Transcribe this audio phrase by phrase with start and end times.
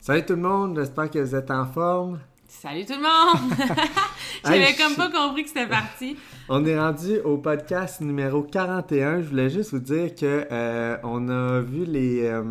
[0.00, 2.20] Salut tout le monde, j'espère que vous êtes en forme.
[2.48, 3.52] Salut tout le monde!
[4.44, 6.16] J'avais Hey, comme je- pas compris que c'était parti.
[6.48, 9.20] On est rendu au podcast numéro 41.
[9.20, 12.42] Je voulais juste vous dire que euh, on a vu les, euh,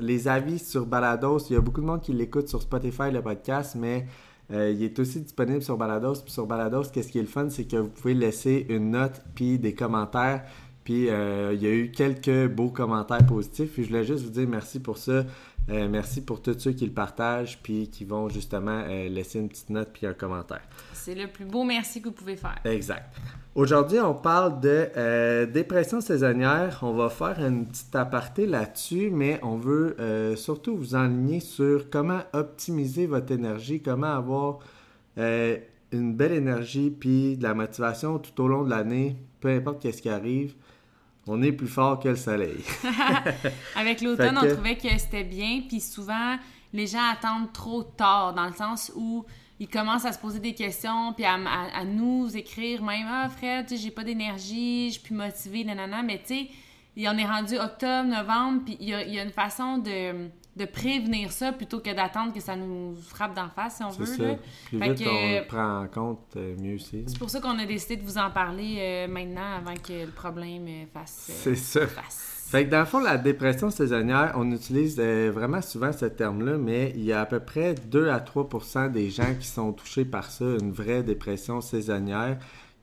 [0.00, 1.38] les avis sur Balados.
[1.50, 4.06] Il y a beaucoup de monde qui l'écoute sur Spotify, le podcast, mais
[4.52, 6.20] euh, il est aussi disponible sur Balados.
[6.22, 9.20] Puis sur Balados, qu'est-ce qui est le fun, c'est que vous pouvez laisser une note
[9.34, 10.44] puis des commentaires.
[10.88, 13.74] Puis euh, il y a eu quelques beaux commentaires positifs.
[13.74, 15.22] Puis je voulais juste vous dire merci pour ça.
[15.68, 19.50] Euh, merci pour tous ceux qui le partagent puis qui vont justement euh, laisser une
[19.50, 20.62] petite note puis un commentaire.
[20.94, 22.58] C'est le plus beau merci que vous pouvez faire.
[22.64, 23.14] Exact.
[23.54, 26.78] Aujourd'hui, on parle de dépression saisonnière.
[26.80, 29.94] On va faire une petite aparté là-dessus, mais on veut
[30.36, 34.60] surtout vous enligner sur comment optimiser votre énergie, comment avoir
[35.18, 40.00] une belle énergie puis de la motivation tout au long de l'année, peu importe qu'est-ce
[40.00, 40.54] qui arrive.
[41.30, 42.56] On est plus fort que le soleil.
[43.76, 46.36] Avec l'automne, que- on trouvait que c'était bien, puis souvent,
[46.72, 49.24] les gens attendent trop tard, dans le sens où
[49.60, 53.28] ils commencent à se poser des questions, puis à, à- à nous écrire même «Ah,
[53.28, 57.16] Fred, tu sais, j'ai pas d'énergie, je suis plus motivée, nanana.» Mais tu sais, en
[57.18, 60.64] est rendu octobre, novembre, puis il y a, il y a une façon de, de
[60.64, 64.04] prévenir ça plutôt que d'attendre que ça nous frappe d'en face, si on veut.
[64.06, 64.22] ça.
[64.22, 64.34] là.
[64.66, 67.04] Plus Fait vite que- on le prend en compte, euh, mieux c'est.
[67.06, 70.10] C'est pour ça qu'on a décidé de vous en parler euh, maintenant, avant que le
[70.12, 71.28] problème euh, fasse...
[71.30, 71.86] euh, C'est ça.
[71.86, 72.34] face.
[72.50, 76.56] Fait que dans le fond, la dépression saisonnière, on utilise euh, vraiment souvent ce terme-là,
[76.56, 80.06] mais il y a à peu près 2 à 3% des gens qui sont touchés
[80.06, 82.38] par ça, une vraie dépression saisonnière,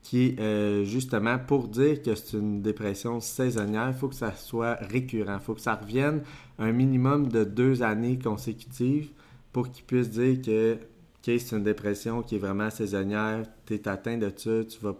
[0.05, 4.75] qui, euh, justement, pour dire que c'est une dépression saisonnière, il faut que ça soit
[4.75, 6.21] récurrent, il faut que ça revienne
[6.59, 9.09] un minimum de deux années consécutives
[9.51, 13.87] pour qu'ils puissent dire que OK, c'est une dépression qui est vraiment saisonnière, tu es
[13.87, 14.95] atteint de ça, tu vas,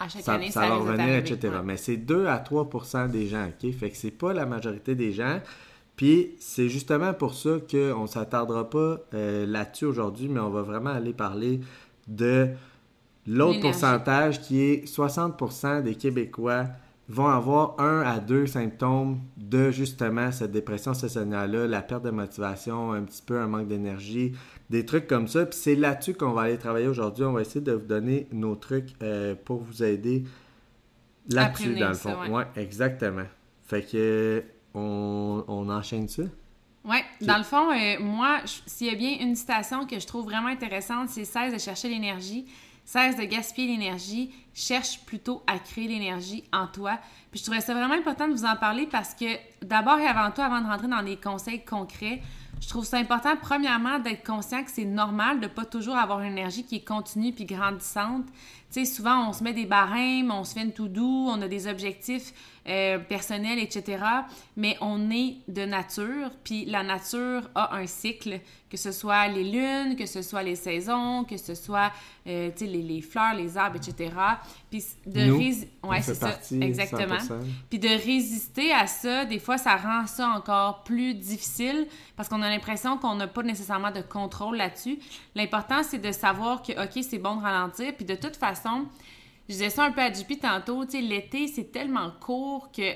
[0.00, 1.38] À chaque ça, année, ça ça, va revenir, etc.
[1.42, 1.62] ouais.
[1.64, 3.72] Mais c'est 2 à 3% des gens, OK?
[3.72, 5.38] Fait que c'est pas la majorité des gens.
[5.94, 10.90] Puis c'est justement pour ça qu'on s'attardera pas euh, là-dessus aujourd'hui, mais on va vraiment
[10.90, 11.60] aller parler
[12.08, 12.48] de
[13.26, 16.66] l'autre pourcentage qui est 60% des Québécois
[17.08, 22.92] vont avoir un à deux symptômes de justement cette dépression saisonnière-là, la perte de motivation,
[22.92, 24.32] un petit peu un manque d'énergie,
[24.70, 25.44] des trucs comme ça.
[25.44, 27.24] Puis c'est là-dessus qu'on va aller travailler aujourd'hui.
[27.24, 30.24] On va essayer de vous donner nos trucs euh, pour vous aider
[31.28, 32.20] là-dessus, dans le ça, fond.
[32.22, 32.30] ouais.
[32.30, 33.26] Ouais, exactement.
[33.66, 34.42] Fait que
[34.74, 36.22] on, on enchaîne ça?
[36.84, 40.24] Oui, dans le fond, euh, moi, s'il y a bien une citation que je trouve
[40.24, 42.44] vraiment intéressante, c'est cesse de chercher l'énergie,
[42.84, 46.98] cesse de gaspiller l'énergie, cherche plutôt à créer l'énergie en toi.
[47.30, 49.26] Puis je trouvais ça vraiment important de vous en parler parce que
[49.62, 52.20] d'abord et avant tout, avant de rentrer dans des conseils concrets,
[52.60, 56.32] je trouve ça important, premièrement, d'être conscient que c'est normal de pas toujours avoir une
[56.32, 58.26] énergie qui est continue puis grandissante.
[58.74, 61.40] Tu sais, souvent, on se met des barèmes, on se fait une tout doux, on
[61.42, 62.32] a des objectifs
[62.66, 64.02] euh, personnels, etc.
[64.56, 68.40] Mais on est de nature, puis la nature a un cycle,
[68.70, 71.92] que ce soit les lunes, que ce soit les saisons, que ce soit
[72.26, 74.10] euh, tu sais, les, les fleurs, les arbres, etc.
[74.70, 77.16] Puis de Nous, rési- on Ouais, fait c'est ça, partie exactement.
[77.18, 77.32] 100%.
[77.70, 81.86] Puis de résister à ça, des fois, ça rend ça encore plus difficile
[82.16, 84.98] parce qu'on a l'impression qu'on n'a pas nécessairement de contrôle là-dessus.
[85.34, 87.94] L'important, c'est de savoir que, OK, c'est bon de ralentir.
[87.94, 88.63] Puis de toute façon,
[89.48, 92.92] je disais ça un peu à JP tantôt, l'été, c'est tellement court que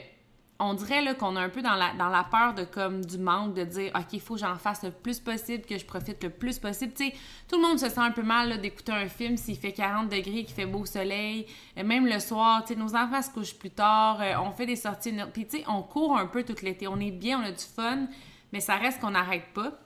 [0.60, 4.12] on dirait qu'on est un peu dans la, peur comme du manque, de dire OK,
[4.12, 6.92] il faut que j'en fasse le plus possible, que je profite le plus possible.
[6.94, 10.44] Tout le monde se sent un peu mal d'écouter un film s'il fait 40 degrés,
[10.44, 11.46] qu'il fait beau soleil.
[11.76, 14.66] Euh, même le soir, tu sais, nos enfants se couchent plus tard, euh, on fait
[14.66, 15.14] des sorties.
[15.32, 16.88] Puis tu sais, on court un peu tout l'été.
[16.88, 18.08] On est bien, on a du fun,
[18.52, 19.78] mais ça reste qu'on n'arrête pas.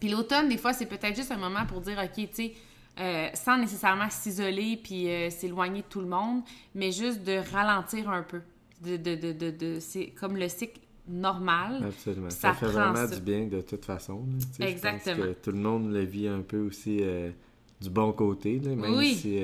[0.00, 2.54] Puis l'automne, des fois, c'est peut-être juste un moment pour dire, OK, tu sais,
[3.00, 6.42] euh, sans nécessairement s'isoler puis euh, s'éloigner de tout le monde,
[6.74, 8.40] mais juste de ralentir un peu.
[8.82, 11.82] De, de, de, de, c'est comme le cycle normal.
[11.86, 12.30] Absolument.
[12.30, 13.14] Ça Ça, fait vraiment ça.
[13.14, 14.24] du bien de toute façon.
[14.26, 14.38] là.
[14.38, 15.16] Tu sais, je Exactement.
[15.16, 17.30] pense que tout le monde le vit un peu aussi euh,
[17.80, 19.14] du bon côté, là, même Oui.
[19.14, 19.38] si...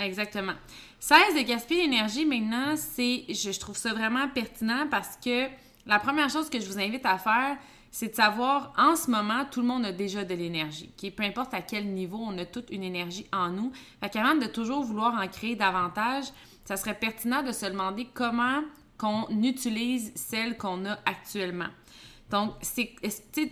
[0.00, 0.52] Exactement.
[1.00, 5.46] 16 de gaspiller l'énergie maintenant, c'est je, je trouve ça vraiment pertinent parce que
[5.86, 7.56] la première chose que je vous invite à faire,
[7.90, 10.90] c'est de savoir en ce moment, tout le monde a déjà de l'énergie.
[11.02, 11.10] ok?
[11.12, 13.72] Peu importe à quel niveau, on a toute une énergie en nous.
[14.00, 16.24] Fait qu'avant de toujours vouloir en créer davantage,
[16.64, 18.60] ça serait pertinent de se demander comment
[18.98, 21.68] qu'on utilise celle qu'on a actuellement.
[22.30, 22.94] Donc, c'est,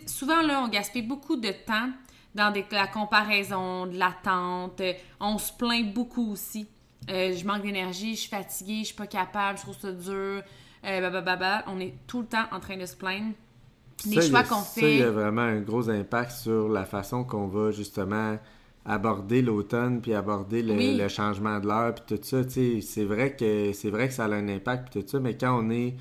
[0.07, 1.89] souvent, là, on gaspille beaucoup de temps
[2.35, 4.83] dans des, la comparaison, de l'attente.
[5.19, 6.67] On se plaint beaucoup aussi.
[7.09, 10.43] Euh, je manque d'énergie, je suis fatiguée, je suis pas capable, je trouve ça dur.
[10.85, 13.33] Euh, on est tout le temps en train de se plaindre.
[14.05, 14.81] Les choix qu'on fait.
[14.81, 18.39] Ça, il y a vraiment un gros impact sur la façon qu'on va justement
[18.85, 22.43] aborder l'automne puis aborder le, changement de l'heure puis tout ça.
[22.49, 25.59] C'est vrai que c'est vrai que ça a un impact puis tout ça, mais quand
[25.59, 25.95] on est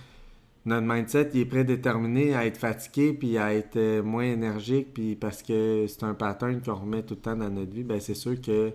[0.66, 5.16] notre mindset il est prédéterminé à être fatigué puis à être euh, moins énergique puis
[5.16, 8.16] parce que c'est un pattern qu'on remet tout le temps dans notre vie, ben c'est
[8.16, 8.72] sûr que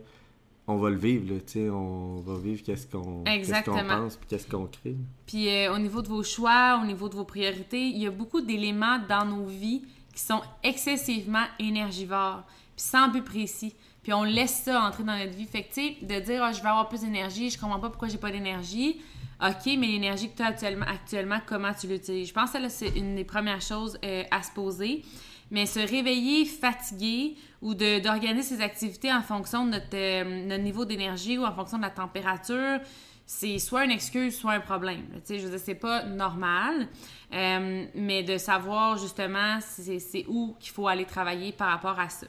[0.67, 4.97] on va le vivre, là, on va vivre qu'est-ce qu'on pense puis qu'est-ce qu'on crée.
[5.27, 8.11] Puis euh, au niveau de vos choix, au niveau de vos priorités, il y a
[8.11, 9.83] beaucoup d'éléments dans nos vies
[10.15, 12.45] qui sont excessivement énergivores,
[12.77, 13.75] puis sans but précis.
[14.03, 15.47] Puis on laisse ça entrer dans notre vie.
[15.47, 17.91] Fait que, tu sais, de dire, ah, je vais avoir plus d'énergie, je comprends pas
[17.91, 19.01] pourquoi j'ai pas d'énergie.
[19.43, 22.29] OK, mais l'énergie que tu as actuellement, actuellement, comment tu l'utilises?
[22.29, 25.03] Je pense que c'est une des premières choses euh, à se poser.
[25.51, 31.39] Mais se réveiller fatigué ou d'organiser ses activités en fonction de euh, notre, niveau d'énergie
[31.39, 32.79] ou en fonction de la température,
[33.27, 35.03] c'est soit une excuse, soit un problème.
[35.15, 36.89] Tu sais, je veux dire, c'est pas normal,
[37.33, 42.27] euh, mais de savoir justement c'est où qu'il faut aller travailler par rapport à ça.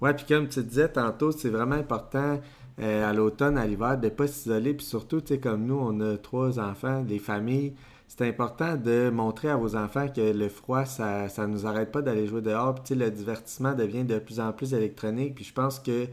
[0.00, 2.40] Oui, puis comme tu disais tantôt, c'est vraiment important
[2.80, 4.72] euh, à l'automne, à l'hiver, de ne pas s'isoler.
[4.72, 7.74] Puis surtout, tu sais, comme nous, on a trois enfants, des familles,
[8.10, 12.02] c'est important de montrer à vos enfants que le froid, ça ne nous arrête pas
[12.02, 12.74] d'aller jouer dehors.
[12.74, 15.36] Puis, le divertissement devient de plus en plus électronique.
[15.36, 16.08] Puis je pense que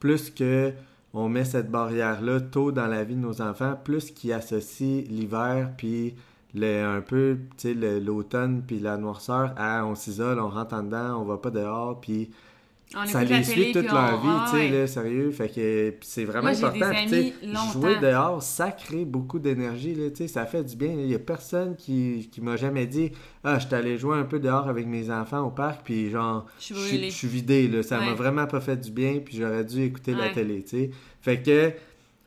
[0.00, 0.72] plus que
[1.12, 5.74] on met cette barrière-là tôt dans la vie de nos enfants, plus qu'ils associent l'hiver,
[5.76, 6.14] puis
[6.54, 7.36] le, un peu,
[8.00, 12.00] l'automne, puis la noirceur à on s'isole, on rentre en dedans, on va pas dehors,
[12.00, 12.30] puis
[13.06, 15.30] ça les suit toute leur vie, tu sais, là, sérieux.
[15.30, 16.92] Fait que c'est vraiment important.
[17.72, 20.92] jouer dehors, ça crée beaucoup d'énergie, tu sais, ça fait du bien.
[20.92, 23.12] Il y a personne qui, qui m'a jamais dit
[23.44, 26.46] Ah, je suis allé jouer un peu dehors avec mes enfants au parc, puis genre,
[26.58, 27.82] je suis vidé, là.
[27.82, 30.90] Ça m'a vraiment pas fait du bien, puis j'aurais dû écouter la télé, tu sais.
[31.20, 31.72] Fait que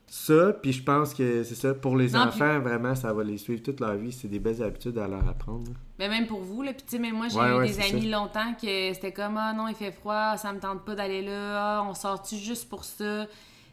[0.08, 1.74] ça, puis je pense que c'est ça.
[1.74, 4.12] Pour les enfants, vraiment, ça va les suivre toute leur vie.
[4.12, 5.72] C'est des belles habitudes à leur apprendre.
[5.98, 6.72] Mais même pour vous, là.
[6.72, 9.74] Puis, tu sais, moi, j'ai eu des amis longtemps que c'était comme, ah non, il
[9.74, 13.26] fait froid, ça me tente pas d'aller là, ah, on sort-tu juste pour ça?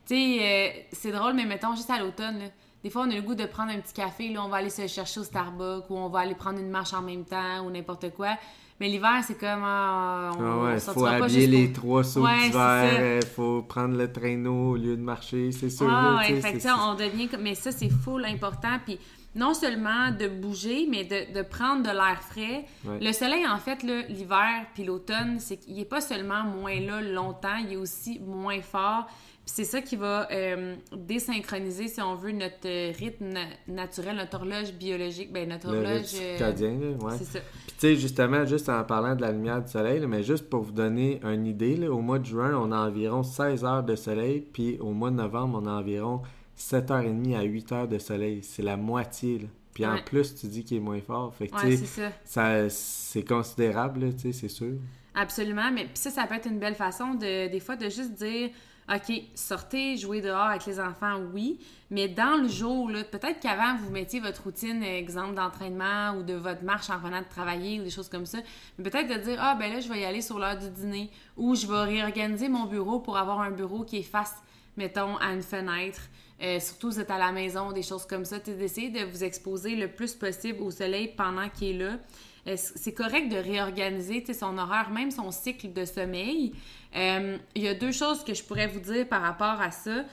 [0.05, 2.39] Tu sais, euh, c'est drôle, mais mettons, juste à l'automne,
[2.83, 4.69] Des fois, on a le goût de prendre un petit café, là, on va aller
[4.69, 7.69] se chercher au Starbucks ou on va aller prendre une marche en même temps ou
[7.71, 8.35] n'importe quoi.
[8.83, 9.63] Mais l'hiver, c'est comme.
[9.63, 14.75] Ah, on, ah faut habiller les trois sauts d'hiver, il faut prendre le traîneau au
[14.75, 15.87] lieu de marcher, c'est sûr.
[15.89, 17.29] Ah, ouais, fait on devient.
[17.39, 18.77] Mais ça, c'est full important.
[18.85, 18.99] Puis
[19.35, 22.65] non seulement de bouger, mais de, de prendre de l'air frais.
[22.83, 27.55] Le soleil, en fait, l'hiver puis l'automne, c'est qu'il n'est pas seulement moins là longtemps,
[27.65, 29.07] il est aussi moins fort
[29.45, 33.33] c'est ça qui va euh, désynchroniser, si on veut, notre rythme
[33.67, 36.13] naturel, notre horloge biologique, ben notre horloge...
[36.15, 37.17] Euh, circadien, ouais.
[37.17, 37.39] C'est ça.
[37.39, 40.61] Puis tu sais, justement, juste en parlant de la lumière du soleil, mais juste pour
[40.61, 44.41] vous donner une idée, au mois de juin, on a environ 16 heures de soleil,
[44.41, 46.21] puis au mois de novembre, on a environ
[46.57, 48.43] 7h30 à 8 heures de soleil.
[48.43, 49.47] C'est la moitié, là.
[49.73, 51.33] Puis en plus, tu dis qu'il est moins fort.
[51.33, 52.69] Fait que, ouais, c'est ça.
[52.69, 54.75] c'est considérable, tu sais, c'est sûr.
[55.15, 58.13] Absolument, mais puis ça, ça peut être une belle façon de, des fois, de juste
[58.13, 58.49] dire
[58.89, 61.57] OK, sortez, jouez dehors avec les enfants, oui,
[61.89, 66.63] mais dans le jour, peut-être qu'avant, vous mettiez votre routine, exemple d'entraînement ou de votre
[66.63, 68.39] marche en venant de travailler ou des choses comme ça,
[68.77, 71.09] mais peut-être de dire, ah, ben là, je vais y aller sur l'heure du dîner
[71.37, 74.35] ou je vais réorganiser mon bureau pour avoir un bureau qui est face,
[74.75, 76.01] mettons, à une fenêtre.
[76.41, 79.75] Euh, surtout vous êtes à la maison, des choses comme ça, d'essayer de vous exposer
[79.75, 81.99] le plus possible au soleil pendant qu'il est là.
[82.47, 86.53] Euh, c'est correct de réorganiser son horaire, même son cycle de sommeil.
[86.95, 90.03] Euh, il y a deux choses que je pourrais vous dire par rapport à ça.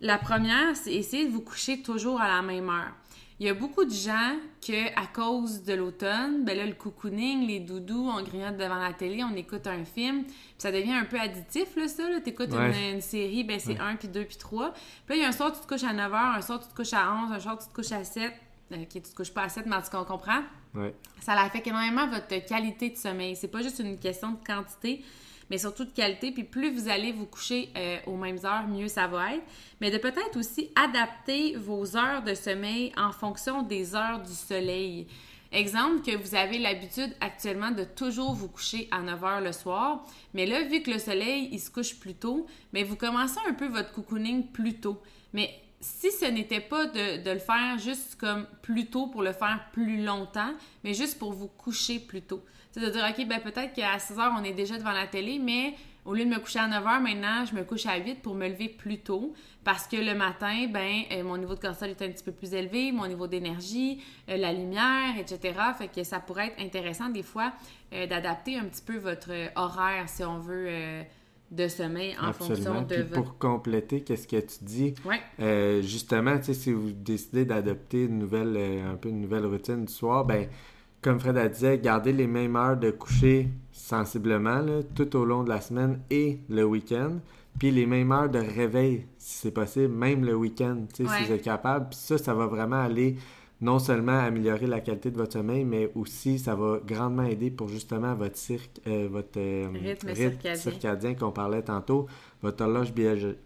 [0.00, 2.92] La première, c'est essayer de vous coucher toujours à la même heure.
[3.38, 4.34] Il y a beaucoup de gens
[4.66, 8.94] que, à cause de l'automne, ben là, le cocooning, les doudous, on grignote devant la
[8.94, 12.08] télé, on écoute un film, puis ça devient un peu additif, là, ça.
[12.08, 12.20] Là.
[12.20, 14.72] T'écoutes une, série, ben c'est un, puis deux, puis trois.
[14.72, 16.60] Puis là, il y a un soir, tu te couches à 9 h, un soir,
[16.60, 18.32] tu te couches à 11, un soir, tu te couches à 7.
[18.72, 20.40] OK, tu te couches pas à 7, mais en tout cas, on comprend.
[21.20, 23.36] Ça affecte énormément votre qualité de sommeil.
[23.36, 25.02] C'est pas juste une question de quantité,
[25.50, 26.32] mais surtout de qualité.
[26.32, 29.44] Puis plus vous allez vous coucher euh, aux mêmes heures, mieux ça va être.
[29.80, 35.06] Mais de peut-être aussi adapter vos heures de sommeil en fonction des heures du soleil.
[35.52, 40.04] Exemple que vous avez l'habitude actuellement de toujours vous coucher à 9 h le soir,
[40.34, 43.54] mais là, vu que le soleil, il se couche plus tôt, mais vous commencez un
[43.54, 45.00] peu votre cocooning plus tôt.
[45.32, 49.68] Mais si ce n'était pas de, le faire juste comme plus tôt pour le faire
[49.72, 50.52] plus longtemps,
[50.84, 52.42] mais juste pour vous coucher plus tôt.
[52.72, 55.38] C'est de dire, OK, ben peut-être qu'à 6 heures, on est déjà devant la télé,
[55.38, 58.22] mais au lieu de me coucher à 9 heures, maintenant, je me couche à 8
[58.22, 61.90] pour me lever plus tôt parce que le matin, ben, euh, mon niveau de cortisol
[61.90, 65.58] est un petit peu plus élevé, mon niveau d'énergie, euh, la lumière, etc.
[65.76, 67.52] Fait que ça pourrait être intéressant des fois
[67.92, 70.68] euh, d'adapter un petit peu votre horaire si on veut
[71.50, 74.94] de sommeil en fonction de Puis pour compléter, qu'est-ce que tu dis?
[75.04, 75.20] Ouais.
[75.40, 79.46] Euh, justement, tu sais, si vous décidez d'adopter une nouvelle, euh, un peu une nouvelle
[79.46, 80.48] routine du soir, ben
[81.02, 85.44] comme Fred a dit, gardez les mêmes heures de coucher sensiblement là, tout au long
[85.44, 87.20] de la semaine et le week-end.
[87.58, 91.24] Puis les mêmes heures de réveil, si c'est possible, même le week-end, tu sais, si
[91.24, 91.90] vous êtes capable.
[91.90, 93.16] Puis ça, ça va vraiment aller
[93.60, 97.68] non seulement améliorer la qualité de votre sommeil, mais aussi ça va grandement aider pour
[97.68, 100.14] justement votre cirque, euh, votre euh, rythme,
[100.54, 102.06] circadien, qu'on parlait tantôt.
[102.42, 102.92] Votre horloge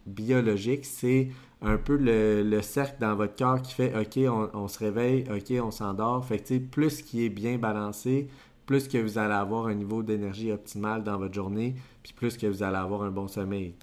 [0.07, 1.29] biologique, c'est
[1.63, 4.19] un peu le, cercle dans votre corps qui fait OK,
[4.55, 6.25] on, se réveille, OK, on s'endort.
[6.25, 8.29] Fait que plus qui est bien balancé,
[8.67, 12.47] plus que vous allez avoir un niveau d'énergie optimal dans votre journée, puis plus que
[12.47, 13.75] vous allez avoir un bon sommeil.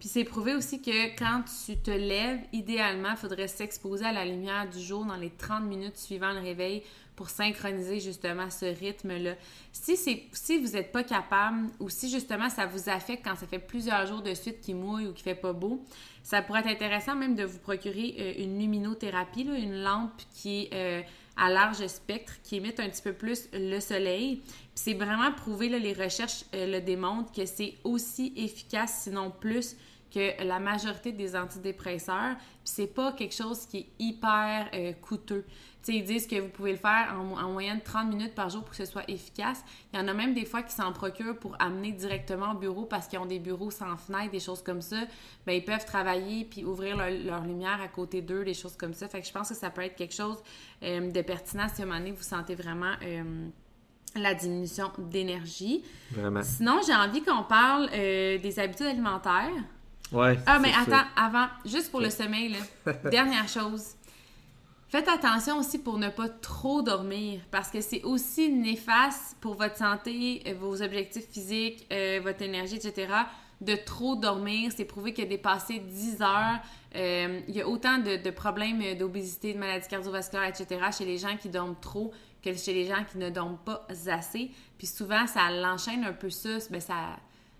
[0.00, 4.24] Puis c'est prouvé aussi que quand tu te lèves, idéalement, il faudrait s'exposer à la
[4.24, 6.82] lumière du jour dans les 30 minutes suivant le réveil
[7.16, 9.34] pour synchroniser justement ce rythme-là.
[9.72, 13.58] Si, si vous n'êtes pas capable ou si justement ça vous affecte quand ça fait
[13.58, 15.84] plusieurs jours de suite qu'il mouille ou qu'il fait pas beau,
[16.22, 20.70] ça pourrait être intéressant même de vous procurer euh, une luminothérapie, une lampe qui est
[20.72, 21.02] euh,
[21.36, 24.36] à large spectre, qui émite un petit peu plus le soleil.
[24.36, 29.30] Puis c'est vraiment prouvé, là, les recherches euh, le démontrent, que c'est aussi efficace, sinon
[29.30, 29.76] plus,
[30.10, 35.44] que la majorité des antidépresseurs, puis c'est pas quelque chose qui est hyper euh, coûteux.
[35.86, 38.76] ils disent que vous pouvez le faire en, moyenne 30 minutes par jour pour que
[38.76, 39.62] ce soit efficace.
[39.92, 42.84] Il y en a même des fois qui s'en procurent pour amener directement au bureau
[42.84, 44.96] parce qu'ils ont des bureaux sans fenêtre, des choses comme ça.
[45.46, 49.08] Bien, ils peuvent travailler puis ouvrir leur, lumière à côté d'eux, des choses comme ça.
[49.08, 50.42] Fait que je pense que ça peut être quelque chose
[50.82, 52.94] euh, de pertinent si à un moment donné vous sentez vraiment...
[53.02, 53.48] Euh,
[54.16, 55.84] la diminution d'énergie.
[56.10, 56.42] Vraiment.
[56.42, 59.52] Sinon, j'ai envie qu'on parle des habitudes alimentaires.
[60.12, 60.38] Ouais.
[60.46, 63.94] Ah, mais attends, avant, juste pour le sommeil, là, dernière chose.
[64.90, 69.76] Faites attention aussi pour ne pas trop dormir parce que c'est aussi néfaste pour votre
[69.76, 73.06] santé, euh, vos objectifs physiques, euh, votre énergie, etc.
[73.60, 74.72] De trop dormir.
[74.76, 76.58] C'est prouvé que dépasser 10 heures,
[76.96, 80.80] euh, il y a autant de, problèmes d'obésité, de maladies cardiovasculaires, etc.
[80.96, 82.10] chez les gens qui dorment trop
[82.42, 84.50] que chez les gens qui ne dorment pas assez.
[84.76, 86.58] Puis souvent, ça l'enchaîne un peu ça.
[86.68, 87.16] Ben, ça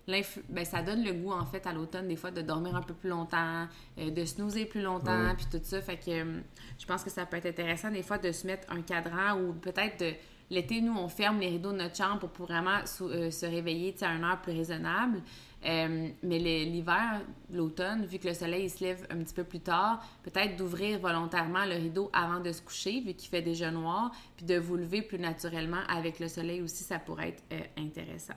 [0.07, 2.93] ben, ça donne le goût, en fait, à l'automne, des fois, de dormir un peu
[2.93, 3.67] plus longtemps,
[3.97, 5.81] euh, de snoozer plus longtemps, puis tout ça.
[5.81, 6.39] Fait que euh,
[6.77, 9.53] je pense que ça peut être intéressant, des fois, de se mettre un cadran ou
[9.53, 10.13] peut-être de.
[10.49, 14.07] L'été, nous, on ferme les rideaux de notre chambre pour, vraiment euh, se réveiller à
[14.07, 15.21] une heure plus raisonnable.
[15.63, 17.21] mais l'hiver,
[17.53, 21.63] l'automne, vu que le soleil se lève un petit peu plus tard, peut-être d'ouvrir volontairement
[21.63, 25.01] le rideau avant de se coucher, vu qu'il fait déjà noir, puis de vous lever
[25.01, 27.43] plus naturellement avec le soleil aussi, ça pourrait être
[27.77, 28.35] intéressant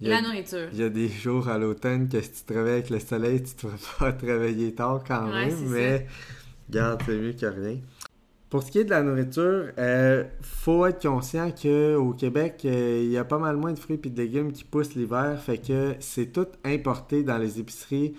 [0.00, 0.68] la nourriture.
[0.72, 3.42] Il y a des jours à l'automne que si tu te réveilles avec le soleil,
[3.42, 6.06] tu ne pourras pas te réveiller tard quand même, mais
[6.70, 7.78] garde, c'est mieux que rien.
[8.48, 13.02] Pour ce qui est de la nourriture, il euh, faut être conscient qu'au Québec, euh,
[13.04, 15.58] il y a pas mal moins de fruits et de légumes qui poussent l'hiver, fait
[15.58, 18.14] que c'est tout importé dans les épiceries.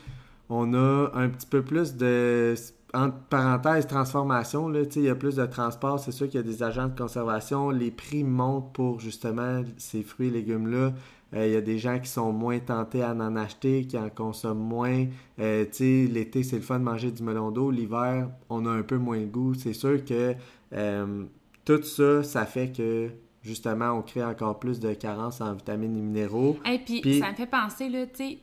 [0.48, 2.56] On a un petit peu plus de
[2.94, 6.46] entre parenthèses, transformation, là, il y a plus de transport, c'est sûr qu'il y a
[6.46, 10.94] des agents de conservation, les prix montent pour justement ces fruits et légumes-là.
[11.34, 14.10] Euh, il y a des gens qui sont moins tentés à en acheter, qui en
[14.10, 15.06] consomment moins.
[15.40, 17.72] Euh, l'été, c'est le fun de manger du melon d'eau.
[17.72, 19.54] L'hiver, on a un peu moins de goût.
[19.54, 20.36] C'est sûr que
[20.74, 21.24] euh,
[21.66, 23.10] tout ça, ça fait que
[23.42, 26.58] justement, on crée encore plus de carences en vitamines et minéraux.
[26.66, 28.38] Et puis, ça me fait penser, là, tu sais,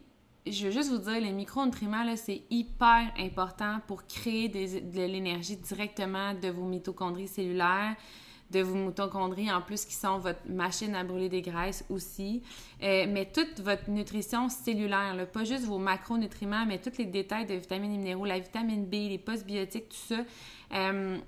[0.46, 6.32] je veux juste vous dire, les micronutriments, c'est hyper important pour créer de l'énergie directement
[6.34, 7.96] de vos mitochondries cellulaires
[8.50, 12.42] de vos mitochondries en plus qui sont votre machine à brûler des graisses aussi.
[12.82, 17.54] Euh, mais toute votre nutrition cellulaire, pas juste vos macronutriments, mais tous les détails de
[17.54, 20.24] vitamines et minéraux, la vitamine B, les postbiotiques, tout ça.
[20.74, 21.18] Euh,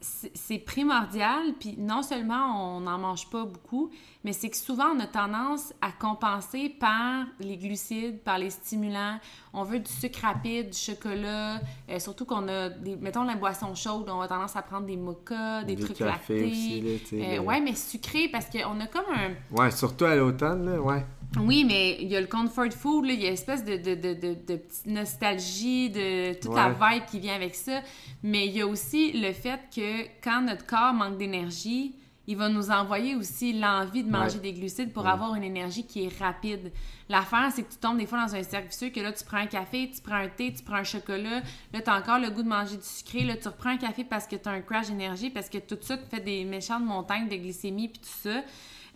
[0.00, 3.90] c'est primordial, puis non seulement on n'en mange pas beaucoup,
[4.24, 9.18] mais c'est que souvent on a tendance à compenser par les glucides, par les stimulants.
[9.52, 13.74] On veut du sucre rapide, du chocolat, euh, surtout qu'on a, des, mettons la boisson
[13.74, 16.44] chaude, on a tendance à prendre des mochas, des, trucs lactés.
[16.44, 19.54] Aussi, euh, Ouais, mais sucré parce qu'on a comme un.
[19.54, 21.04] Ouais, surtout à l'automne, là, ouais.
[21.38, 23.94] Oui, mais il y a le comfort food, il y a une espèce de, de,
[23.94, 27.82] de, de, petite nostalgie, de toute la vibe qui vient avec ça.
[28.22, 31.94] Mais il y a aussi le fait que quand notre corps manque d'énergie,
[32.26, 36.04] il va nous envoyer aussi l'envie de manger des glucides pour avoir une énergie qui
[36.04, 36.72] est rapide.
[37.08, 39.38] L'affaire, c'est que tu tombes des fois dans un cercle vicieux que là, tu prends
[39.38, 41.42] un café, tu prends un thé, tu prends un chocolat.
[41.72, 43.24] Là, tu as encore le goût de manger du sucré.
[43.24, 45.78] Là, tu reprends un café parce que tu as un crash d'énergie, parce que tout
[45.80, 48.42] ça te fait des méchantes montagnes de glycémie puis tout ça.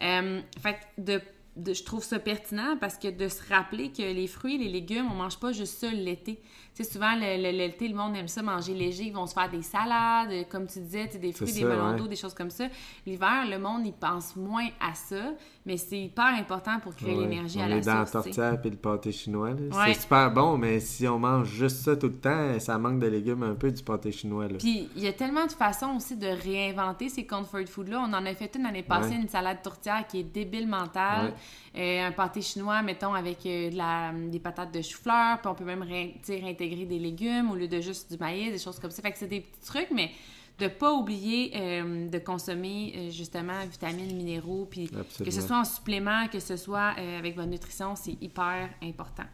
[0.02, 1.20] Euh, fait de
[1.56, 5.14] je trouve ça pertinent parce que de se rappeler que les fruits les légumes, on
[5.14, 6.40] mange pas juste ça l'été.
[6.74, 9.04] Tu sais, souvent, l'été, le, monde aime ça, manger léger.
[9.04, 12.16] Ils vont se faire des salades, comme tu disais, des fruits, des melons d'eau, des
[12.16, 12.64] choses comme ça.
[13.06, 15.34] L'hiver, le monde, il pense moins à ça,
[15.64, 17.86] mais c'est hyper important pour créer l'énergie à la source.
[17.86, 19.50] On est dans la tortilla et le pâté chinois.
[19.86, 23.06] C'est super bon, mais si on mange juste ça tout le temps, ça manque de
[23.06, 24.48] légumes un peu du pâté chinois.
[24.58, 28.00] Puis, il y a tellement de façons aussi de réinventer ces comfort food-là.
[28.00, 31.34] On en a fait une l'année passée, une salade tourtière qui est débile mentale.
[31.76, 35.54] Euh, un pâté chinois, mettons, avec euh, de la, des patates de chou-fleur, puis on
[35.54, 39.02] peut même réintégrer des légumes au lieu de juste du maïs, des choses comme ça.
[39.02, 40.12] Fait que c'est des petits trucs, mais
[40.60, 46.28] de pas oublier euh, de consommer justement vitamines, minéraux, puis que ce soit en supplément,
[46.28, 49.24] que ce soit avec votre nutrition, c'est hyper important.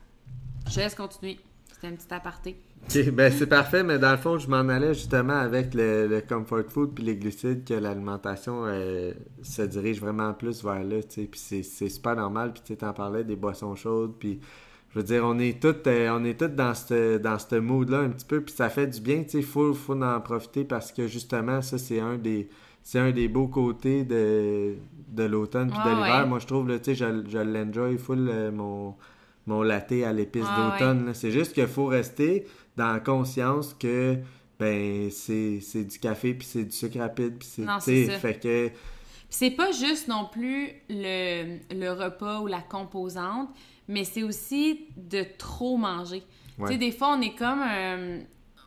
[0.70, 1.38] Je laisse continuer.
[1.70, 2.56] C'était un petit aparté.
[2.84, 6.64] OK, ben c'est parfait, mais dans le fond, je m'en allais justement avec le, comfort
[6.68, 11.28] food puis les glucides, que l'alimentation euh, se dirige vraiment plus vers là, tu sais,
[11.30, 14.40] puis c'est super normal, puis tu t'en parlais des boissons chaudes, puis
[14.92, 17.98] je veux dire, on est tous euh, on est toutes dans ce dans ce mood-là
[18.00, 20.64] un petit peu, puis ça fait du bien, tu sais, il faut, faut en profiter
[20.64, 22.48] parce que justement, ça, c'est un des
[22.82, 24.74] c'est un des beaux côtés de,
[25.08, 26.26] de l'automne puis de l'hiver.
[26.26, 28.94] Moi, je trouve, tu sais, je, je l'enjoy full, euh, mon,
[29.46, 31.10] mon latte à l'épice d'automne.
[31.14, 32.46] C'est juste qu'il faut rester
[32.80, 34.16] dans la conscience que
[34.58, 37.48] ben c'est du café puis c'est du sucre rapide puis
[37.80, 38.70] c'est fait que
[39.30, 43.48] c'est pas juste non plus le, le, repas ou la composante,
[43.86, 46.24] mais c'est aussi de trop manger.
[46.58, 47.62] Tu sais, des fois, on est comme...
[47.62, 48.20] Euh,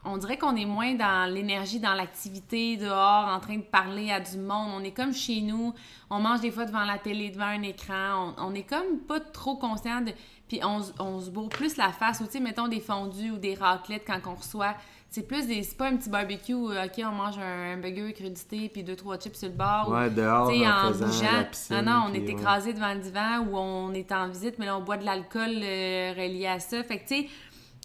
[0.05, 4.19] on dirait qu'on est moins dans l'énergie, dans l'activité, dehors, en train de parler à
[4.19, 4.71] du monde.
[4.73, 5.73] On est comme chez nous.
[6.09, 8.33] On mange des fois devant la télé, devant un écran.
[8.37, 10.11] On, on est comme pas trop conscient de...
[10.53, 13.37] Puis on, on se bourre plus la face, ou tu sais, mettons des fondus ou
[13.39, 14.75] des raclettes quand on reçoit.
[15.09, 15.63] C'est plus des.
[15.63, 19.17] C'est pas un petit barbecue où, OK, on mange un, burger crudité puis deux, trois
[19.17, 19.89] chips sur le bord.
[19.89, 21.47] Ouais, dehors, sais, en, bougeant.
[21.71, 24.77] non, non, on est écrasé devant le divan ou on est en visite, mais là,
[24.77, 26.83] on boit de l'alcool euh, relié à ça.
[26.83, 27.27] Fait que, tu sais,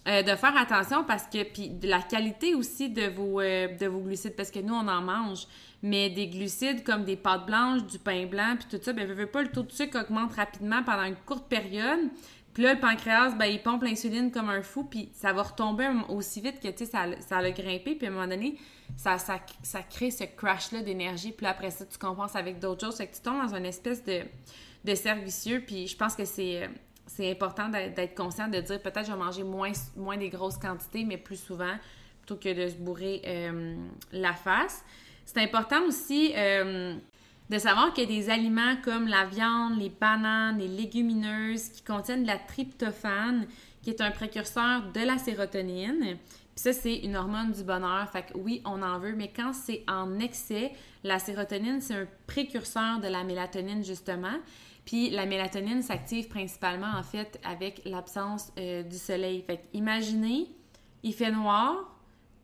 [0.07, 1.43] euh, de faire attention parce que.
[1.45, 4.89] Puis de la qualité aussi de vos, euh, de vos glucides, parce que nous, on
[4.89, 5.47] en mange.
[5.83, 9.27] Mais des glucides comme des pâtes blanches, du pain blanc, puis tout ça, ben, veux
[9.27, 12.11] pas, le taux de sucre augmente rapidement pendant une courte période.
[12.59, 15.89] Puis là, le pancréas, ben, il pompe l'insuline comme un fou, puis ça va retomber
[16.09, 18.57] aussi vite que, tu sais, ça, ça a grimpé, puis à un moment donné,
[18.97, 22.97] ça, ça, ça crée ce crash-là d'énergie, puis après ça, tu compenses avec d'autres choses,
[22.97, 24.23] fait que tu tombes dans une espèce de,
[24.85, 26.69] de cercle vicieux, puis je pense que c'est
[27.07, 31.05] c'est important d'être conscient de dire peut-être je vais manger moins, moins des grosses quantités,
[31.05, 31.77] mais plus souvent,
[32.23, 33.77] plutôt que de se bourrer euh,
[34.11, 34.85] la face.
[35.25, 36.97] C'est important aussi euh,
[37.51, 41.83] de savoir qu'il y a des aliments comme la viande, les bananes, les légumineuses qui
[41.83, 43.47] contiennent de la tryptophane,
[43.83, 46.01] qui est un précurseur de la sérotonine.
[46.01, 46.19] Puis
[46.57, 48.11] ça, c'est une hormone du bonheur.
[48.11, 50.73] Fait que oui, on en veut, mais quand c'est en excès,
[51.05, 54.37] la sérotonine, c'est un précurseur de la mélatonine, justement.
[54.85, 59.43] Puis la mélatonine s'active principalement, en fait, avec l'absence euh, du soleil.
[59.43, 60.49] Fait que imaginez,
[61.03, 61.98] il fait noir,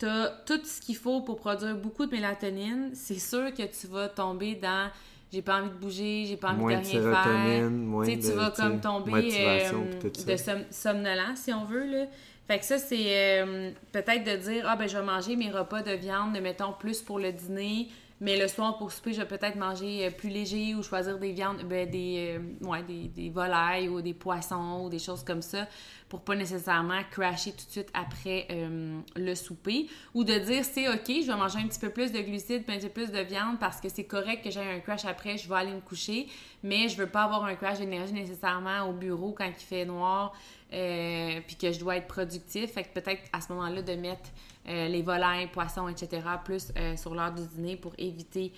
[0.06, 4.08] as tout ce qu'il faut pour produire beaucoup de mélatonine, c'est sûr que tu vas
[4.08, 4.90] tomber dans
[5.34, 7.70] j'ai pas envie de bouger, j'ai pas envie de rien faire.
[7.70, 9.70] Moins de, tu vas comme tomber euh,
[10.02, 10.36] de
[10.70, 11.86] somnolence, si on veut.
[11.86, 12.06] Là.
[12.46, 15.82] Fait que ça, c'est euh, peut-être de dire Ah, ben, je vais manger mes repas
[15.82, 17.88] de viande, mettons, plus pour le dîner,
[18.20, 21.32] mais le soir, pour souper, je vais peut-être manger euh, plus léger ou choisir des
[21.32, 25.66] viandes, ben, des, ouais, des, des, volailles ou des poissons ou des choses comme ça
[26.08, 29.88] pour pas nécessairement crasher tout de suite après euh, le souper.
[30.14, 32.76] Ou de dire c'est ok je vais manger un petit peu plus de glucides un
[32.76, 35.48] petit peu plus de viande parce que c'est correct que j'ai un crash après je
[35.48, 36.28] vais aller me coucher.
[36.62, 40.32] Mais je veux pas avoir un crash d'énergie nécessairement au bureau quand il fait noir
[40.74, 44.30] euh, puis que je dois être productif fait que peut-être à ce moment-là de mettre
[44.68, 46.26] euh, les volailles, poissons, etc.
[46.44, 48.52] plus sur l'heure du dîner pour éviter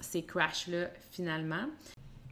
[0.00, 1.66] ces crashs-là finalement.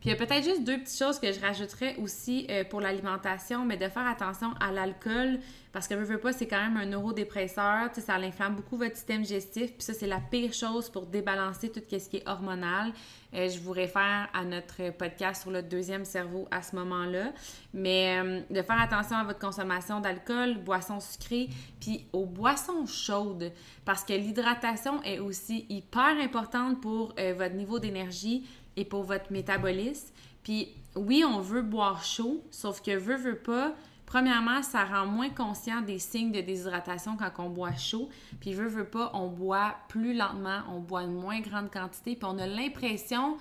[0.01, 2.81] Puis il y a peut-être juste deux petites choses que je rajouterais aussi euh, pour
[2.81, 5.39] l'alimentation, mais de faire attention à l'alcool,
[5.73, 9.23] parce que, veux, veux pas, c'est quand même un neurodépresseur, ça inflamme beaucoup votre système
[9.23, 12.93] digestif, puis ça, c'est la pire chose pour débalancer tout ce qui est hormonal.
[13.35, 17.33] Euh, je vous réfère à notre podcast sur le deuxième cerveau à ce moment-là.
[17.75, 23.53] Mais euh, de faire attention à votre consommation d'alcool, boissons sucrées, puis aux boissons chaudes,
[23.85, 28.45] parce que l'hydratation est aussi hyper importante pour votre niveau d'énergie,
[28.77, 30.09] et pour votre métabolisme.
[30.43, 33.75] Puis oui, on veut boire chaud, sauf que veut, veut pas.
[34.07, 38.09] Premièrement, ça rend moins conscient des signes de déshydratation quand on boit chaud.
[38.41, 42.29] Puis veut, veut pas, on boit plus lentement, on boit une moins grande quantité, puis
[42.29, 43.37] on a l'impression